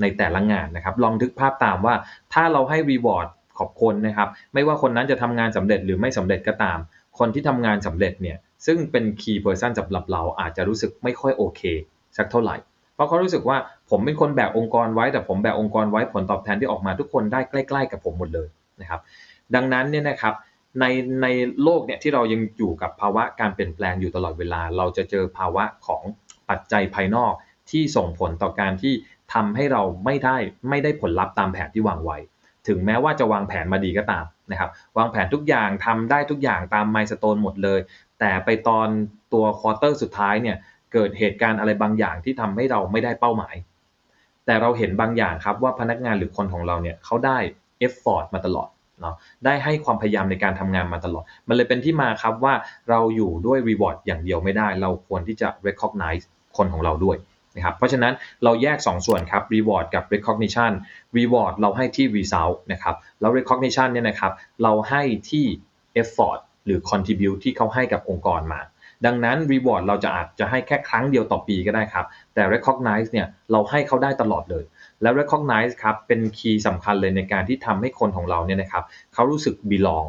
[0.00, 1.94] ในแต่ละงานนะครับ ลองทึกภาพตามว่า
[2.32, 6.78] ถ้าเราให้ reward ขอบคนนะครับ ไม่ว่าคนนั้นจะทำงานสำเร็จหรือไม่สำเร็จก็ตาม
[7.18, 11.62] คนที่ทำงานสำเร็จเนี่ยซึ่งเป็น key person สำหรับเราอาจจะรู้สึกไม่ค่อยโอเค
[12.16, 12.56] สักเท่าไหร่
[12.94, 13.56] เพราะเขารู้สึกว่า
[13.93, 18.49] ผมเป็นคนแบกองค์กรไว้แต่ผมแบกองค์กรไว้ผลตอบแทนที่ออกมาทุกคนได้ใกล้ๆ กับผมหมดเลย
[18.80, 19.01] นะครับ
[19.55, 20.34] ดังนั้นเนี่ยนะครับ
[20.80, 20.84] ใน
[21.22, 21.26] ใน
[21.62, 26.03] โลกเนี่ยที่เรายังอยู่กับภาวะการเปลี่ยนแปลงอยู่ตลอดเวลา เราจะเจอภาวะของ
[26.51, 27.32] ปัจจัยภายนอก
[27.70, 28.95] ที่ส่งผลต่อการที่
[29.34, 30.36] ทำให้เราไม่ได้
[30.68, 32.18] ไม่ได้ผลลัพธ์ตามแผนที่วางไว้
[32.68, 37.80] ถึงแม้ว่าจะวางแผนมาดีก็ตามนะครับ วางแผนทุกอย่างทำได้ทุกอย่างตาม milestone หมดเลย
[38.20, 38.88] แต่ไปตอน
[39.32, 40.57] ตัว quarter สุดท้ายเนี่ย
[40.93, 43.55] เกิดเหตุการณ์อะไรบางอย่างที่ทำให้เราไม่ได้เป้าหมาย
[44.47, 47.38] แต่เราเห็นบางอย่างครับว่าพนักงานหรือคนของเราเนี่ยเขาได้
[47.78, 48.68] effort มาตลอด
[49.01, 49.14] เนาะ
[49.45, 52.55] ได้ให้ความพยายามในการทำงานมาตลอด มันเลยเป็นที่มาครับว่า
[52.90, 56.24] เราอยู่ด้วย reward อย่างเดียวไม่ได้ เราควรที่จะ recognize
[56.57, 57.16] คนของเราด้วย
[57.57, 58.12] นะครับเพราะฉะนั้น
[58.45, 60.72] เราแยก 2 ส่วนครับ reward กับ recognition
[61.18, 64.32] reward เราให้ที่ result นะครับแล้ว recognition เนี่ยนะครับ
[64.62, 65.47] เราให้ที่
[66.01, 68.61] effort หรือ contribute ที่เขาให้กับองค์กรมา
[69.07, 74.64] ดังนั้น reward เราจะอาจจะให้แค่ครั้งเดียวต่อปีก็ได้ครับ แต่ recognize เนี่ยเราให้เขาได้ตลอดเลย
[75.03, 78.84] และ recognize ครับเป็นคีย์สำคัญเลยในการที่ทำให้คนของเราเนี่ยนะครับ
[79.14, 80.09] เขารู้สึก belong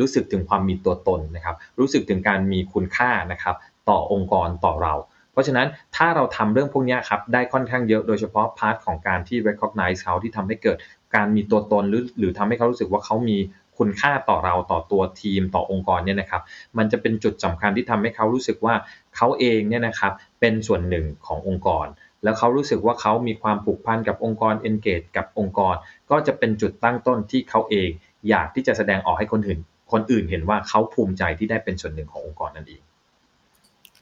[0.00, 3.56] รู้สึกถึงความมีตัวตนนะครับ รู้สึกถึงการมีคุณค่านะครับ
[3.88, 4.94] ต่อองค์กรต่อเรา
[5.32, 10.76] เพราะฉะนั้นถ้าเราทำเรื่องพวกนี้ครับได้ค่อนข้างเยอะโดยเฉพาะพาร์ทของการที่ recognize เขาที่ทำให้เกิด
[11.14, 13.38] การมีตัวตนหรือหรือทำให้เขารู้สึกว่าเขามี
[13.78, 16.42] คุณค่าต่อเราต่อตัวทีมต่อองค์กรเนี่ยนะครับ
[16.78, 18.74] มันจะเป็นจุดสำคัญที่ทำให้เขารู้สึกว่า
[19.16, 21.86] เขาเองเนี่ยนะครับเป็นส่วนหนึ่งขององค์กร
[22.24, 25.74] แล้วเขารู้สึกว่าเขามีความผูกพันกับองค์กร engage กับองค์กร
[26.10, 27.88] ก็จะเป็นจุดตั้งต้นที่เขาเอง
[28.28, 29.60] อยากที่จะแสดงออกให้คนอื่น
[29.92, 32.82] คนอื่นเห็นว่าเขาภูมิใจที่ได้เป็นส่วนหนึ่งขององค์กรนั่นเอง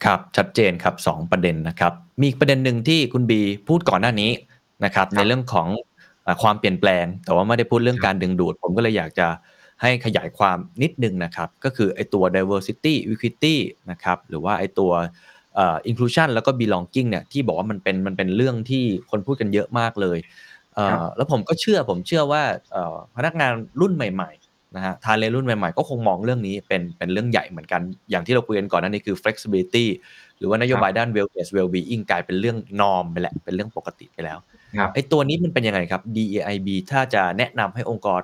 [0.04, 4.30] ครับชัดเจนครับสองประเด็นนะครับ มีประเด็นหนึ่งที่คุณบีพูดก่อนหน้านี้
[4.84, 5.68] นะครับ ในเรื่องของ
[6.42, 9.28] ความเปลี่ยนแปลง แต่ว่าไม่ได้พูดเรื่องการดึงดูด ผมก็เลยอยากจะ
[9.80, 13.56] ให้ขยายความนิดนึงนะครับ ก็คือไอตัว diversity equity
[13.90, 14.92] นะครับหรือว่าไอตัว
[15.90, 20.18] inclusion แล้วก็ belonging เนี่ยที่บอกว่ามันเป็นมันเป็นเรื่องที่คนพูดกันเยอะมากเลย
[21.16, 22.42] แล้วผมก็เชื่อผมเชื่อว่า
[23.16, 29.86] พนักงานรุ่นใหม่ๆนะฮะทาเลรุ่นใหม่ๆ ก็คงมองเรื่องนี้เป็นเป็นเรื่องใหญ่เหมือนกัน อย่างที่เราคุยกันก่อนนั่นนี่คือ flexibility
[30.38, 34.38] หรือว่านโยบายด้าน wellness well-being กลายเป็นเรื่องนอมไปแล้วเป็นเรื่องปกติไปแล้ว
[34.94, 38.22] ไอ้ตัวนี้มันเป็นยังไงครับ DEIB ถ้าจะแนะนำให้องค์กร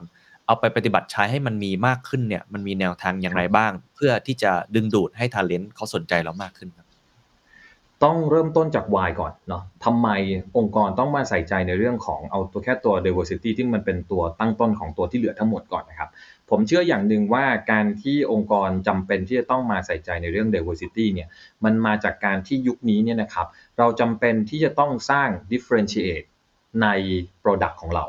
[0.52, 6.86] เอาไปปฏิบัติใช้ให้มันมีมากขึ้นเนี่ยมันมีแนวทางอย่างไรบ้าง เพื่อที่จะดึงดูดให้ทาเลนต์เขาสนใจเรามากขึ้นครับ
[8.04, 10.08] ต้องเริ่มต้นจาก why ก่อนเนาะทำไม
[10.56, 16.10] องค์กรต้องมาใส่ใจในเรื่องของเอาตัวแค่ตัว diversity ที่มันเป็นตัวตั้งต้นของตัวที่เหลือทั้งหมดก่อนนะครับ
[16.50, 21.28] ผมเชื่ออย่างหนึ่งว่าการที่องค์กรจำเป็นที่จะต้องมาใส่ใจในเรื่อง diversity เนี่ย
[21.64, 23.46] มันมาจากการที่ยุคนี้เนี่ยนะครับ
[23.78, 26.26] เราจำเป็นที่จะต้องสร้าง differentiate
[26.82, 26.86] ใน
[27.42, 28.04] product ของเรา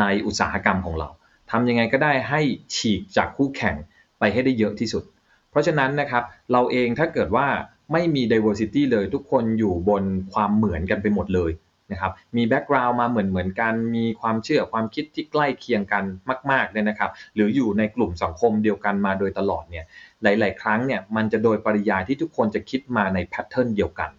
[0.00, 1.08] ในอุตสาหกรรมของเรา
[1.50, 2.40] ทำยังไงก็ได้ให้
[2.74, 3.76] ฉีกจากคู่แข่ง
[4.18, 5.04] ไปให้ได้เยอะที่สุด
[5.50, 6.22] เพราะฉะนั้นนะครับ
[6.52, 7.46] เราเองถ้าเกิดว่า
[7.92, 11.52] ไม่มี diversity เลยทุกคนอยู่บนความเหมือนกันไปหมดเลย
[11.92, 16.04] นะครับมี background มาเหมือนเหมือนกัน มีความเชื่อความคิดที่ใกล้เคียงกัน
[16.50, 19.84] มากๆเนี่ยนะครับ หรืออยู่ในกลุ่มสังคมเดียวกันมาโดยตลอดเนี่ย
[20.22, 24.10] หลาย ๆ ครั้งเนี่ยมันจะโดยปริยายที่ทุกคนจะคิดมาใน pattern เดียวกัน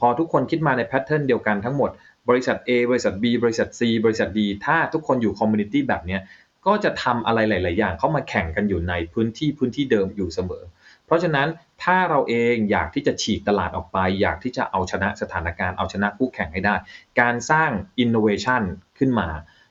[0.00, 1.90] พอทุกคนคิดมาใน pattern เดียวกันทั้งหมด
[2.28, 6.18] บริษัท A บริษัท B บริษัท C บริษัท D ถ้าทุกคนอยู่ community แบบนี้
[6.66, 10.64] ก็จะทำอะไรหลาย ๆ อย่างเข้ามาแข่งกันอยู่ในพื้นที่พื้นที่เดิมอยู่เสมอ
[11.06, 11.48] เพราะฉะนั้น
[11.82, 16.74] ถ้าเราเองอยากที่จะฉีกตลาดออกไป อยากที่จะเอาชนะสถานการณ์เอาชนะคู่แข่งให้ได้
[17.20, 17.70] การสร้าง
[18.04, 18.62] innovation
[18.98, 19.28] ขึ้นมา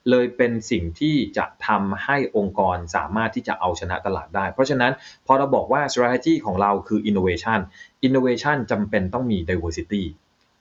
[0.10, 4.92] เลยเป็นสิ่งที่จะทำให้องค์กรสามารถที่จะเอาชนะตลาดได้ เพราะฉะนั้น
[5.26, 7.60] พอเราบอกว่า strategy ของเราคือ innovation
[8.08, 10.04] innovation จำเป็นต้องมี diversity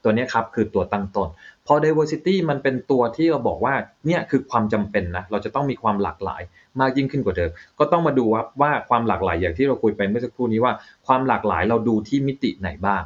[0.03, 1.29] ตัวนี้ครับคือตัวตั้งต้น
[1.73, 3.75] อ diversity มันเป็นตัวที่เราบอกว่า
[4.07, 6.43] เนี่ยคือความจำเป็นนะเราจะต้องมีความหลากหลาย
[6.81, 10.73] มากยิ่งขึ้นกว่าเดิมก็ต้องมาดูว่าว่าความหลากหลายอย่างที่เราคุยไปเมื่อสักครู่นี้ว่า
[11.07, 13.03] ความหลากหลายเราดูที่มิติไหนบ้าง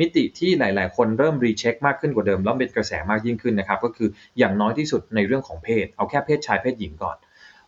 [0.00, 4.08] มิติที่หลาย ๆ คนเริ่มรีเช็คมากขึ้นกว่าเดิมแล้วเป็นกระแสมากยิ่งขึ้นนะครับก็คือ
[4.38, 7.16] อย่างน้อยที่สุดในเรื่องของเพศ เอาแค่เพศชายเพศหญิงก่อน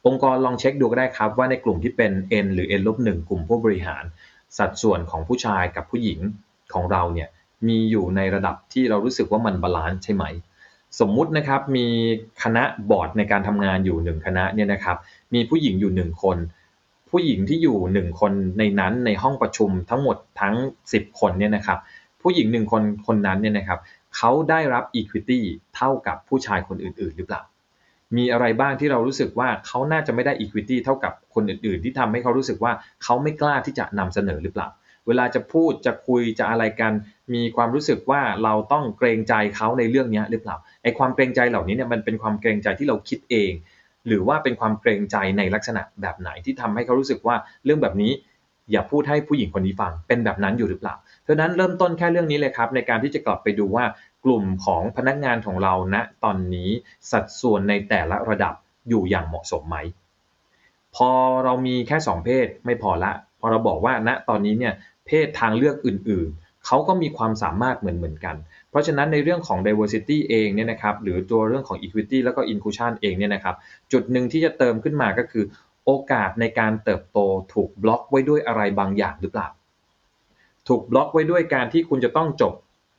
[0.06, 2.12] องค์กรลองเช็คดูก็ได้ครับว่าในกลุ่มที่เป็น
[2.44, 4.04] N หรือ N ลบหนึ่งกลุ่มผู้บริหาร
[4.58, 6.20] สัดส่วนของผู้ชายกับผู้หญิง
[6.74, 7.28] ของเราเนี่ย
[7.68, 10.24] มีอยู่ในระดับที่เรารู้สึกว่ามัน balance ใช่ไหม
[11.00, 11.86] สมมุตินะครับมี
[12.42, 14.96] คณะบอร์ดในการทำงานอยู่หนึ่งคณะเนี่ยนะครับ
[15.34, 16.38] มีผู้หญิงอยู่หนึ่งคน
[17.10, 20.54] ผู้หญิงที่อยู่หนึ่งคนในนั้นในห้องประชุมทั้งหมดทั้ง
[20.90, 21.78] 10 คนเนี่ยนะครับ
[22.22, 23.80] ผู้หญิงหนึ่งคนคนนั้นเนี่ยนะครับ
[24.16, 25.40] เขาได้รับ equity
[25.76, 27.42] เท่ากับผู้ชายคนอื่น ๆ หรือเปล่า
[28.16, 32.72] มีอะไรบ้างที่เรารู้สึกว่าเขาน่าจะไม่ได้ equity เท่ากับคนอื่น ๆ ที่ทำให้เขารู้สึกว่า
[33.04, 34.68] เขาไม่กล้าที่จะนำเสนอหรือเปล่า
[35.06, 36.92] เวลาจะพูดจะคุยจะอะไรกัน
[37.34, 43.52] มีความรู้สึกว่าเราต้องเกรงใจเขาในเรื่องนี้หรือเปล่าไอ้ความเกรงใจเหล่านี้เนี่ยมันเป็นความเกรงใจที่เราคิดเอง
[44.06, 48.12] หรือว่าเป็นความเกรงใจในลักษณะแบบไหนที่ทำให้เขารู้สึกว่าเรื่องแบบนี้
[48.72, 53.84] อย่าพูดให้ผู้หญิงคนนี้ฟังเป็นแบบนั้นอยู่หรือเปล่าเพราะนั้นเริ่มต้นแค่เรื่องนี้เลยครับ ในการที่จะกลับไปดูว่า
[54.24, 56.70] กลุ่มของพนักงานของเราณนะตอนนี้
[57.10, 58.54] สัดส่วนในแต่ละระดับ
[58.88, 59.76] อยู่อย่างเหมาะสมไหม
[60.96, 61.10] พอ
[61.44, 64.74] เรามีแค่ 2 เพศไม่พอละ พอเราบอกว่าณตอนนี้เนี่ย
[65.06, 68.36] เพศทางเลือกอื่น ๆ เขาก็มีความสามารถเหมือนเหมือนกัน
[68.70, 73.56] เพราะฉะนั้นในเรื่องของ diversity เองเนี่ยนะครับหรือตัวเรื่องของ equity แล้วก็ inclusion เองเนี่ยนะครับ
[73.92, 75.44] จุดหนึ่งที่จะเติมขึ้นมาก็คือ
[75.84, 77.18] โอกาสในการเติบโต
[77.52, 79.48] ถูกบล็อกไว้ด้วยอะไรบางอย่างหรือเปล่า
[80.68, 82.54] ถูกบล็อกไว้ด้วยการที่คุณจะต้องจบ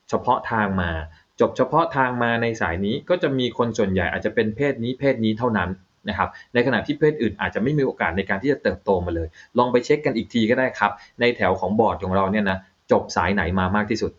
[0.10, 0.92] เฉพาะทางมา
[1.40, 5.70] จบเฉพาะทางมาในสายนี้ก็จะมีคนส่วนใหญ่อาจจะเป็นเพศนี้เพศนี้เท่านั้น
[6.10, 9.28] นะครับในขณะที่เพศอื่นอาจจะไม่มีโอกาสในการที่จะเติบโตมาเลย
[9.58, 10.92] ลองไปเช็คกันอีกทีก็ได้ครับ
[11.22, 12.58] ในแถวของบอร์ดของเราเนี่ยนะ
[12.92, 14.12] จบสายไหนมามากที่สุด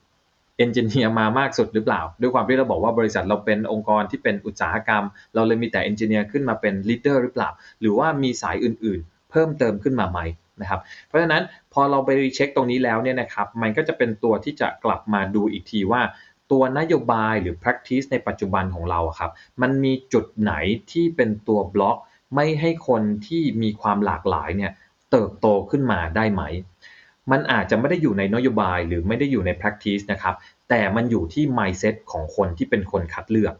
[0.58, 7.48] engineer มามากสุดหรือเปล่า ด้วยความที่เราบอกว่าบริษัทเราเป็นองค์กรที่เป็นอุตสาหกรรม เราเลยมีแต่ engineer ขึ้นมาเป็น leader หรือเปล่า
[7.80, 10.20] หรือว่ามีสายอื่นๆ เพิ่มเติมขึ้นมาไหม
[10.60, 16.00] นะครับเพราะฉะนั้นพอเราไป recheck ตรงนี้แล้วเนี่ยนะครับมันก็จะเป็นตัวที่จะกลับมาดูอีกทีว่า
[16.50, 19.30] ตัวนโยบายหรือ practice ในปัจจุบันของเราครับ
[19.62, 20.52] มันมีจุดไหน
[20.92, 21.96] ที่เป็นตัวบล็อก
[22.34, 24.72] ไม่ให้คนที่มีความหลากหลายเนี่ย
[25.10, 26.42] เติบโตขึ้นมาได้ไหม
[27.30, 30.34] มันอาจจะไม่ได้อยู่ในนโยบายหรือไม่ได้อยู่ใน practice นะครับ
[30.68, 33.54] แต่มันอยู่ที่ mindset ของคนที่เป็นคนคัดเลือก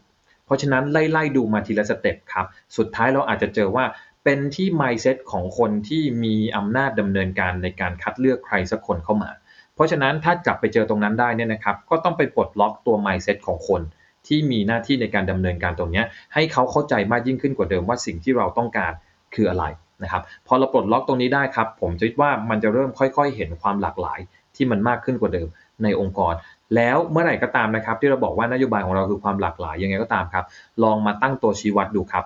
[0.45, 2.45] เพราะฉะนั้นไล่ๆดูมาทีละสเต็ปครับ
[2.77, 3.85] สุดท้ายเราอาจจะเจอว่า
[4.23, 9.31] เป็นที่ mindset ของคนที่มีอำนาจดำเนินการในการคัดเลือกใครสักคนเข้ามา
[9.79, 13.81] เพราะฉะนั้นถ้ากลับไปเจอตรงนั้นได้เนี่ยนะครับ ก็ต้องไปปลดล็อกตัว mindset ของคน
[14.27, 16.03] ที่มีหน้าที่ในการดำเนินการตรงนี้
[16.33, 18.91] ให้เขาเข้าใจมากยิ่งขึ้นกว่าเดิมว่าสิ่งที่เราต้องการ
[19.35, 19.65] คืออะไร
[20.03, 24.19] นะครับพอเราปลดล็อกตรงนี้ได้ครับ ผมคิดว่ามันจะเริ่มค่อย ๆ เห็นความหลากหลาย
[24.55, 25.47] ที่มันมากขึ้นกว่าเดิม
[25.83, 26.33] ในองค์กร
[26.75, 30.45] แล้วเมื่อไหร่ก็ตามนะครับ ที่เราบอกว่านโยบายของเราคือความหลากหลายยังไงก็ตามครับ
[30.83, 32.25] ลองมาตั้งตัวชี้วัดดูครับ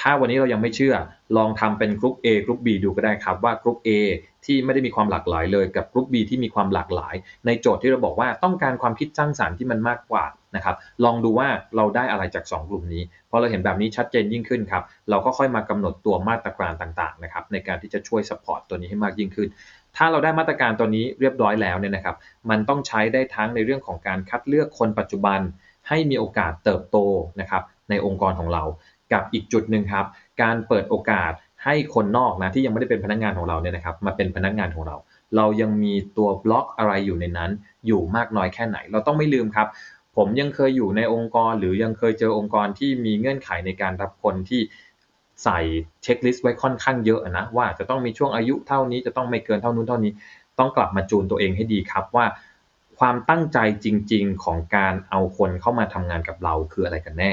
[0.00, 0.94] ถ้าวันนี้เรายังไม่เชื่อ
[1.36, 3.90] ลองทำเป็นกรุ๊ป A กรุ๊ป B ดูก็ได้ครับว่ากรุ๊ป A
[4.44, 7.14] ที่ไม่ได้มีความหลากหลายเลยกับกรุ๊ป B ที่มีความหลากหลาย
[7.46, 10.24] ในโจทย์ที่เราบอกว่าต้องการความคิดสร้างสรรค์ที่มันมากกว่า
[10.56, 19.48] นะครับลองดูว่าเราได้อะไรจาก 2 กลุ่มนี้พอเราเห็นแบบนี้ชัดเจนยิ่งขึ้นครับเราก็ค่อยมากำหนดตัวมาตรการต่างๆนะครับในการที่จะช่วย support ตัวนี้ให้มากยิ่งขึ้น
[19.96, 22.16] ถ้าเราได้มาตรการตัวนี้เรียบร้อยแล้วเนี่ยนะครับ
[22.50, 25.40] มันต้องใช้ได้ทั้งในเรื่องของการคัดเลือกคนปัจจุบัน
[25.88, 26.96] ให้มีโอกาสเติบโต
[27.40, 28.62] นะครับในองค์กรของเรา
[29.12, 30.06] กับอีกจุดหนึ่งครับ
[30.42, 31.32] การเปิดโอกาส
[31.64, 34.96] ให้คนนอกนะที่ยังไม่ได้เป็นพนักงานของเราเนี่ยนะครับมาเป็นพนักงานของเรา
[35.36, 37.50] เรายังมีตัวบล็อกอะไรอยู่ในนั้น
[37.86, 39.68] อยู่มากน้อยแค่ไหน เราต้องไม่ลืมครับ
[40.16, 44.60] ผมยังเคยอยู่ในองค์กรหรือยังเคยเจอองค์กรที่มีเงื่อนไขในการรับคนที่
[45.44, 45.58] ใส่
[46.02, 50.12] เช็คลิสต์ไว้ค่อนข้างเยอะนะว่าจะต้องมีช่วงอายุเท่านี้จะต้องไม่เกินเท่านู้นเท่านี้
[50.58, 52.26] ต้องกลับมาจูนตัวเองให้ดีครับว่า
[52.98, 57.32] ความตั้งใจจริง ๆ ของการเอาคนเข้ามาทำงานกับเราคืออะไรกันแน่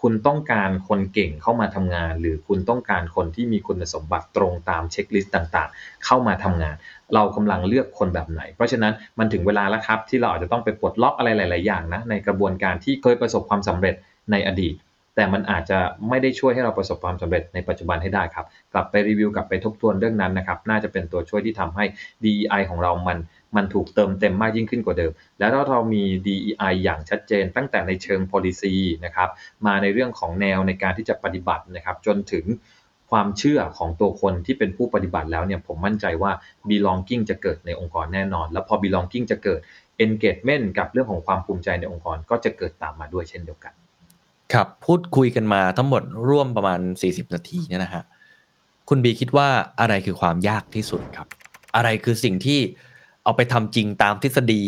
[0.00, 6.76] คุณต้องการคนเก่งเข้ามาทำงาน หรือคุณต้องการคนที่มีคุณสมบัติตรงตามเช็คลิสต์ต่างๆ เข้ามาทำงาน
[7.14, 13.94] เรากำลังเลือกคนแบบไหน เพราะฉะนั้นมันถึงเวลาแล้วครับ ที่เราอาจจะต้องไปปลดล็อกอะไรหลาย ๆ อย่างนะในกระบวนการที่เคยประสบความสำเร็จ
[14.32, 14.74] ในอดีต
[15.16, 15.78] แต่มันอาจจะ
[16.08, 21.84] ไม่ได้ช่วยให้เราประสบความสำเร็จในปัจจุบันให้ได้ครับ กลับไปรีวิวกลับไปทบทวนเรื่องนั้นนะครับน่าจะเป็นตัวช่วยที่ทำให้
[22.24, 23.18] DEI ของเรามัน
[23.56, 28.74] มันถูกเติมเต็มมากยิ่งขึ้นกว่าเดิม แล้วถ้าเรามี DEI อย่างชัดเจน ตั้งแต่ในเชิง policy
[29.04, 29.28] นะครับ
[29.66, 32.46] มาในเรื่องของแนวในการที่จะปฏิบัตินะครับจนถึง
[33.10, 36.32] ความเชื่อของตัวคนที่เป็นผู้ปฏิบัติแล้วเนี่ยผมมั่นใจว่า
[36.70, 39.60] belonging จะเกิดในองค์กรแน่นอน แล้วพอ belonging จะเกิด
[40.04, 43.72] engagement กับเรื่องของความภูมิใจในองค์กรก็จะเกิดตามมาด้วยเช่นเดียวกัน
[44.52, 48.02] ครับพูดคุยกันมาทั้งหมดร่วมประมาณ 40 นาทีเนี่ยนะฮะ
[48.88, 49.48] คุณบีคิดว่า
[49.80, 51.28] อะไรคือความยากที่สุดครับ
[51.76, 52.60] อะไรคือสิ่งที่
[53.24, 54.64] เอาไปทำจริงตามทฤษฎี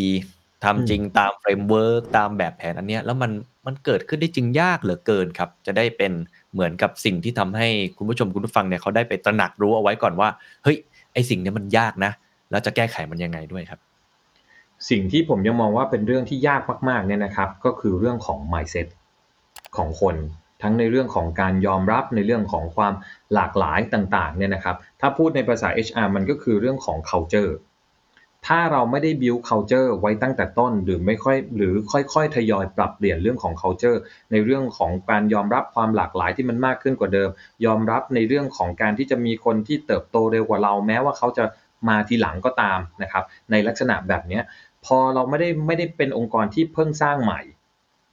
[0.64, 3.30] ทำจริงตาม framework ตามแบบแผนอันเนี้ยแล้วมัน
[3.66, 6.12] มันเกิดขึ้นได้จริงยากเหลือเกินครับ จะได้เป็น
[6.52, 10.28] เหมือนกับสิ่งที่ทำให้คุณผู้ชมคุณผู้ฟังเนี่ยเขาได้ไปตระหนักรู้เอาไว้ก่อนว่า
[10.64, 10.76] เฮ้ย
[11.12, 12.12] ไอสิ่งเนี้ยมันยากนะ
[12.50, 13.80] แล้วจะแก้ไขมันยังไงด้วยครับ
[14.90, 18.88] สิ่งที่ผมยังมองว่าเป็นเรื่องที่ยากมากๆเนี่ยนะครับ ก็คือเรื่องของ mindset
[19.76, 20.16] ของคน
[20.62, 22.92] ทั้งในเรื่องของการยอมรับในเรื่องของความ
[23.34, 27.52] หลากหลายต่างๆเนี่ยนะครับ ถ้าพูดในภาษา HR มันก็คือเรื่องของ culture
[28.46, 33.98] ถ้าเราไม่ได้ build culture ไว้ตั้งแต่ต้นหรือไม่ค่อยหรือค่อยๆ ทยอยปรับเปลี่ยนเรื่องของ culture
[34.30, 37.30] ในเรื่องของการยอมรับความหลากหลายที่มันมากขึ้นกว่าเดิม
[37.66, 41.44] ยอมรับในเรื่องของการที่จะมีคนที่เติบโตเร็วกว่าเราแม้ว่าเขาจะ
[41.88, 44.40] มาทีหลังก็ตามนะครับในลักษณะแบบนี้
[44.84, 47.40] พอเราไม่ได้ไม่ได้เป็นองค์กรที่เพิ่งสร้างใหม่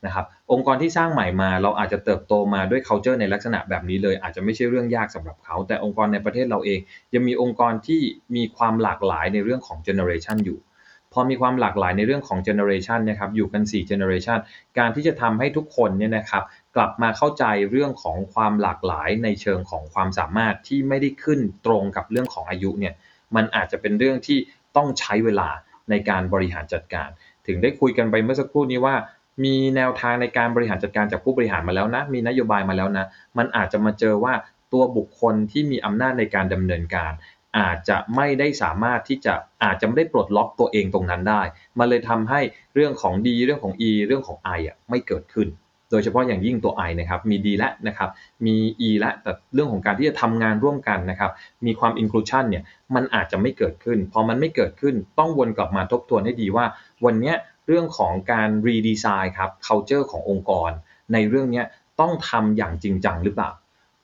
[0.06, 6.80] นะครับองค์กรที่สร้างใหม่มาเราอาจจะเติบโตมาด้วย culture ในลักษณะแบบนี้เลย อาจจะไม่ใช่เรื่องยากสำหรับเขา แต่องค์กรในประเทศเราเอง
[7.14, 8.02] ยังมีองค์กรที่
[8.36, 10.60] มีความหลากหลายในเรื่องของ generation อยู่
[11.14, 14.40] พอมีความหลากหลายในเรื่องของ generation นะครับอยู่กัน 4 generation
[14.78, 16.44] การที่จะทำให้ทุกคนเนี่ยนะครับ
[16.76, 22.94] กลับมาเข้าใจเรื่องของความหลากหลายในเชิงของความสามารถที่ไม่ได้ขึ้นตรงกับเรื่องของอายุเนี่ย
[23.36, 24.38] มันอาจจะเป็นเรื่องที่
[24.78, 25.50] ต้องใช้เวลา
[25.90, 27.10] ในการบริหารจัดการ
[27.48, 28.96] ถึงได้คุยกันไปเมื่อสักครู่นี้ว่า
[29.44, 33.06] มีแนวทางในการบริหารจัดการจากผู้บริหารมาแล้วนะ มีนโยบายมาแล้วนะ
[33.38, 34.34] มันอาจจะมาเจอว่า
[34.74, 37.12] ตัวบุคคลที่มีอำนาจในการดำเนินการ
[37.58, 39.34] อาจจะไม่ได้สามารถที่จะ
[39.64, 41.42] อาจจะไม่ได้ปลดล็อกตัวเองตรงนั้นได้
[41.80, 42.40] มันเลยทำให้
[42.76, 45.50] เรื่องของ D เรื่องของ E เรื่องของ I อะไม่เกิดขึ้น
[45.92, 48.10] โดยเฉพาะอย่างยิ่งตัว I นะครับมี D และนะครับ
[48.46, 48.56] มี
[48.88, 51.32] E และแต่เรื่องของการที่จะทำงานร่วมกันนะครับ
[51.66, 52.64] มีความ inclusion เนี่ย
[52.96, 56.66] มันอาจจะไม่เกิดขึ้นพอมันไม่เกิดขึ้นต้องวนกลับมาทบทวนให้ดีว่า
[57.06, 57.36] วันเนี้ย
[57.70, 60.72] เรื่องของการ redesign ครับ culture ขององค์กร
[61.14, 61.64] ในเรื่องนี้
[62.00, 63.52] ต้องทำอย่างจริงจังหรือเปล่า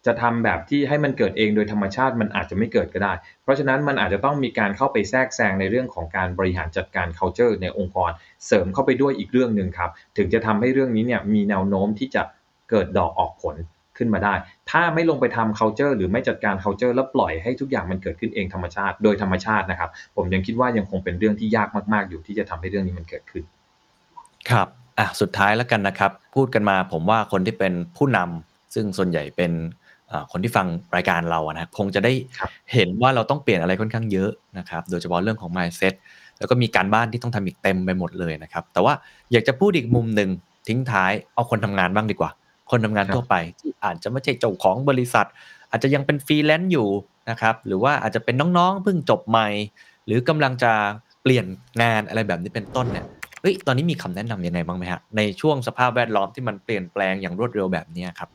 [0.06, 3.14] จะทำแบบที่ให้มันเกิดเองโดยธรรมชาติมันอาจจะไม่เกิดก็ได้
[3.44, 8.12] เพราะฉะนั้นมันอาจจะต้องมีการเข้าไปแทรกแซงในเรื่องของการบริหารจัดการ culture ในองค์กร
[8.46, 12.22] เสริมเข้าไปด้วยอีกเรื่องหนึ่งครับ ถึงจะทำให้เรื่องนี้เนี่ยมีแนวโน้มที่จะ
[12.70, 13.56] เกิดดอกออกผล
[13.98, 14.34] ขึ้นมาได้
[14.72, 23.44] ถ้าไม่ลงไปทำ culture หรือไม่จัดการ culture แล้วปล่อยให้ทุกอย่างมันเกิดขึ้นเองธรรมชาติ โดยธรรมชาตินะครับ ผมยังคิดว่ายังคงเป็นเรื่องที่ยากมาก ๆ อยู่ที่จะทำให้เรื่องนี้มันเกิดขึ้น
[24.50, 24.68] ครับ
[25.00, 29.52] อะ สุดท้ายแล้วกันนะครับ พูดกันมาผมว่าคนที่เป็นผู้นำซึ่งส่วนใหญ่เป็น
[30.12, 35.94] อ่าคนที่ฟังรายการเราอะนะคงจะได้ครับ เห็นว่าเราต้องเปลี่ยนอะไรค่อนข้างเยอะนะครับ โดยเฉพาะเรื่องของ mindset
[36.40, 38.94] แล้วก็มีการบ้านที่ต้องทำอีกเต็มไปหมดเลยนะครับ แต่ว่า
[39.32, 40.30] อยากจะพูดอีกมุมหนึ่ง
[40.68, 42.32] ทิ้งท้ายเอาคนทำงานบ้างดีกว่า
[42.72, 45.28] คนทำงานครับทั่วไปที่อาจจะไม่ใช่เจ้าของบริษัท
[45.72, 46.88] อาจจะยังเป็นฟรีแลนซ์อยู่
[47.30, 49.48] นะครับ หรือว่าอาจจะเป็นน้องๆเพิ่งจบใหม่
[50.06, 50.72] หรือกำลังจะ
[51.22, 51.46] เปลี่ยน
[51.82, 58.30] งานอะไรแบบนี้เป็นต้นเนี่ยเฮ้ย ตอนนี้มีคำแนะนำยังไงบ้างไหมฮะ ในช่วงสภาพแวดล้อมที่มันเปลี่ยนแปลงอย่างรวดเร็วแบบนี้ครับ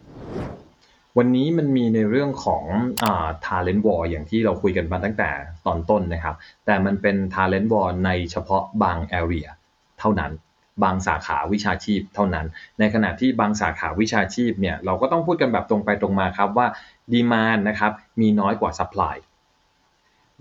[1.18, 2.64] วันนี้มันมีในเรื่องของ
[3.02, 5.30] อ่า talent war อย่างที่เราคุยกันมาตั้งแต่
[5.66, 6.36] ตอนต้นนะครับ
[6.66, 9.48] แต่มันเป็น talent war ในเฉพาะบาง area
[9.98, 10.32] เท่านั้น
[10.82, 12.46] บางสาขาวิชาชีพเท่านั้น
[12.78, 16.66] ในขณะที่บางสาขาวิชาชีพเนี่ยเราก็ต้องพูดกันแบบตรงไปตรงมาครับว่า
[17.12, 19.16] demand นะครับมีน้อยกว่า supply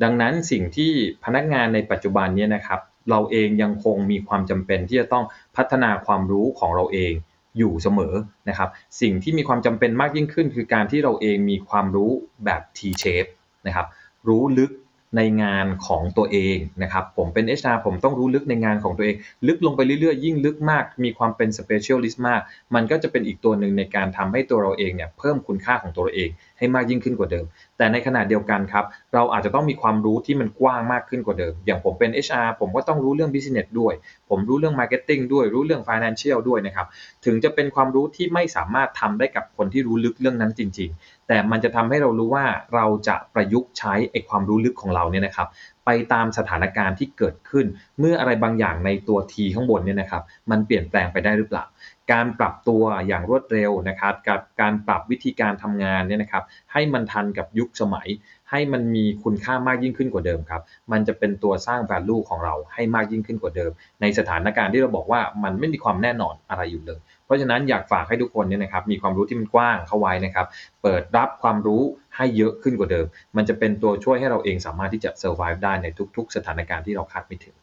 [0.03, 0.91] ดังนั้นสิ่งที่
[1.23, 2.79] พนักงานในปัจจุบันเนี้นะครับ
[3.09, 7.13] เราเองยังคงมีความจำเป็นที่จะต้องพัฒนาความรู้ของเราเอง
[7.57, 8.13] อยู่เสมอ
[8.49, 8.69] นะครับ
[9.01, 12.11] สิ่งที่มีความจำเป็นมากยิ่งขึ้น คือการที่เราเองมีความรู้
[12.45, 13.31] แบบ T-shape
[13.67, 13.87] นะครับ
[14.27, 14.71] รู้ลึก
[15.17, 19.15] ในงานของตัวเองนะครับ ผมเป็น HR ผมต้องรู้ลึกในงานของตัวเอง
[19.47, 22.41] ลึกลงไปเรื่อยๆ ยิ่งลึกมาก มีความเป็น specialist มาก
[22.75, 27.45] มันก็จะเป็นอีกตัวหนึ่งในการทำให้ตัวเราเองเนี่ยเพิ่มคุณค่าของตัวเราเองให้มากยิ่งขึ้นกว่าเดิม
[27.79, 33.93] แต่ในขณะเดียวกันครับ เราอาจจะต้องมีความรู้ที่มันกว้างมากขึ้นกว่าเดิม อย่างผมเป็น HR ผมก็ต้องรู้เรื่อง business ด้วย
[34.29, 36.87] ผมรู้เรื่อง marketing ด้วย รู้เรื่อง financial ด้วยนะครับ
[37.25, 45.47] ถึงจะเป็นความรู้ที่ไม่สามารถทำได้กับคนที่รู้ลึกเรื่องนั้นจริง ๆ แต่มันจะทำให้เรารู้ว่าเราจะประยุกต์ใช้ไอ้ความรู้ลึกของเราเนี่ยนะครับ
[45.85, 47.65] ไปตามสถานการณ์ที่เกิดขึ้น
[47.99, 51.63] เมื่ออะไรบางอย่างในตัว T ข้างบนเนี่ยนะครับ มันเปลี่ยนแปลงไปได้หรือเปล่า
[52.11, 58.07] การปรับตัวอย่างรวดเร็วนะครับ กับการปรับวิธีการทำงานเนี่ยนะครับ ให้มันทันกับยุคสมัย
[58.51, 70.47] ให้มันมีคุณค่ามากยิ่งขึ้นกว่าเดิมครับ มันจะเป็นตัวสร้าง value ของเราให้มากยิ่งขึ้นกว่าเดิม ในสถานการณ์ที่เราบอกว่ามันไม่มีความแน่นอนอะไรอยู่เลย เพราะฉะนั้นอยากฝากให้ทุกคนเนี่ยนะครับ มีความรู้ที่มันกว้างเข้าไว้นะครับ
[70.83, 71.81] เปิดรับความรู้
[72.15, 73.05] ให้เยอะขึ้นกว่าเดิม
[73.37, 77.55] มันจะเป็นตัวช่วยให้เราเองสามารถที่จะ survive ได้ในทุก ๆ สถานการณ์ที่เราคาดไม่ถึง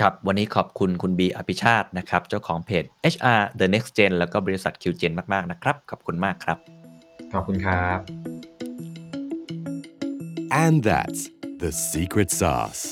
[0.00, 2.84] ครับ วันนี้ขอบคุณคุณบีอภิชาตินะครับ เจ้าของเพจ
[3.14, 6.58] HR The Next Gen แล้วก็บริษัท QGen มาก ๆ นะครับ ขอบคุณมากครับ
[7.32, 7.98] ขอบคุณครับ
[10.64, 11.20] And that's
[11.62, 12.82] the secret sauce.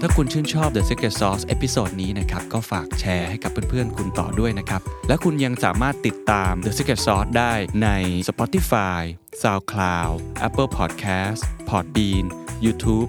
[0.00, 7.52] ถ้าคุณชื่นชอบ The Secret Sauce episode นี้นะครับ ก็ฝากแชร์ให้กับเพื่อนๆ คุณต่อด้วยนะครับ และคุณยังสามารถติดตาม The Secret Sauce ได้
[7.82, 7.88] ใน
[8.28, 9.00] Spotify,
[9.42, 10.16] SoundCloud,
[10.46, 12.24] Apple Podcast, Podbean,
[12.64, 13.08] YouTube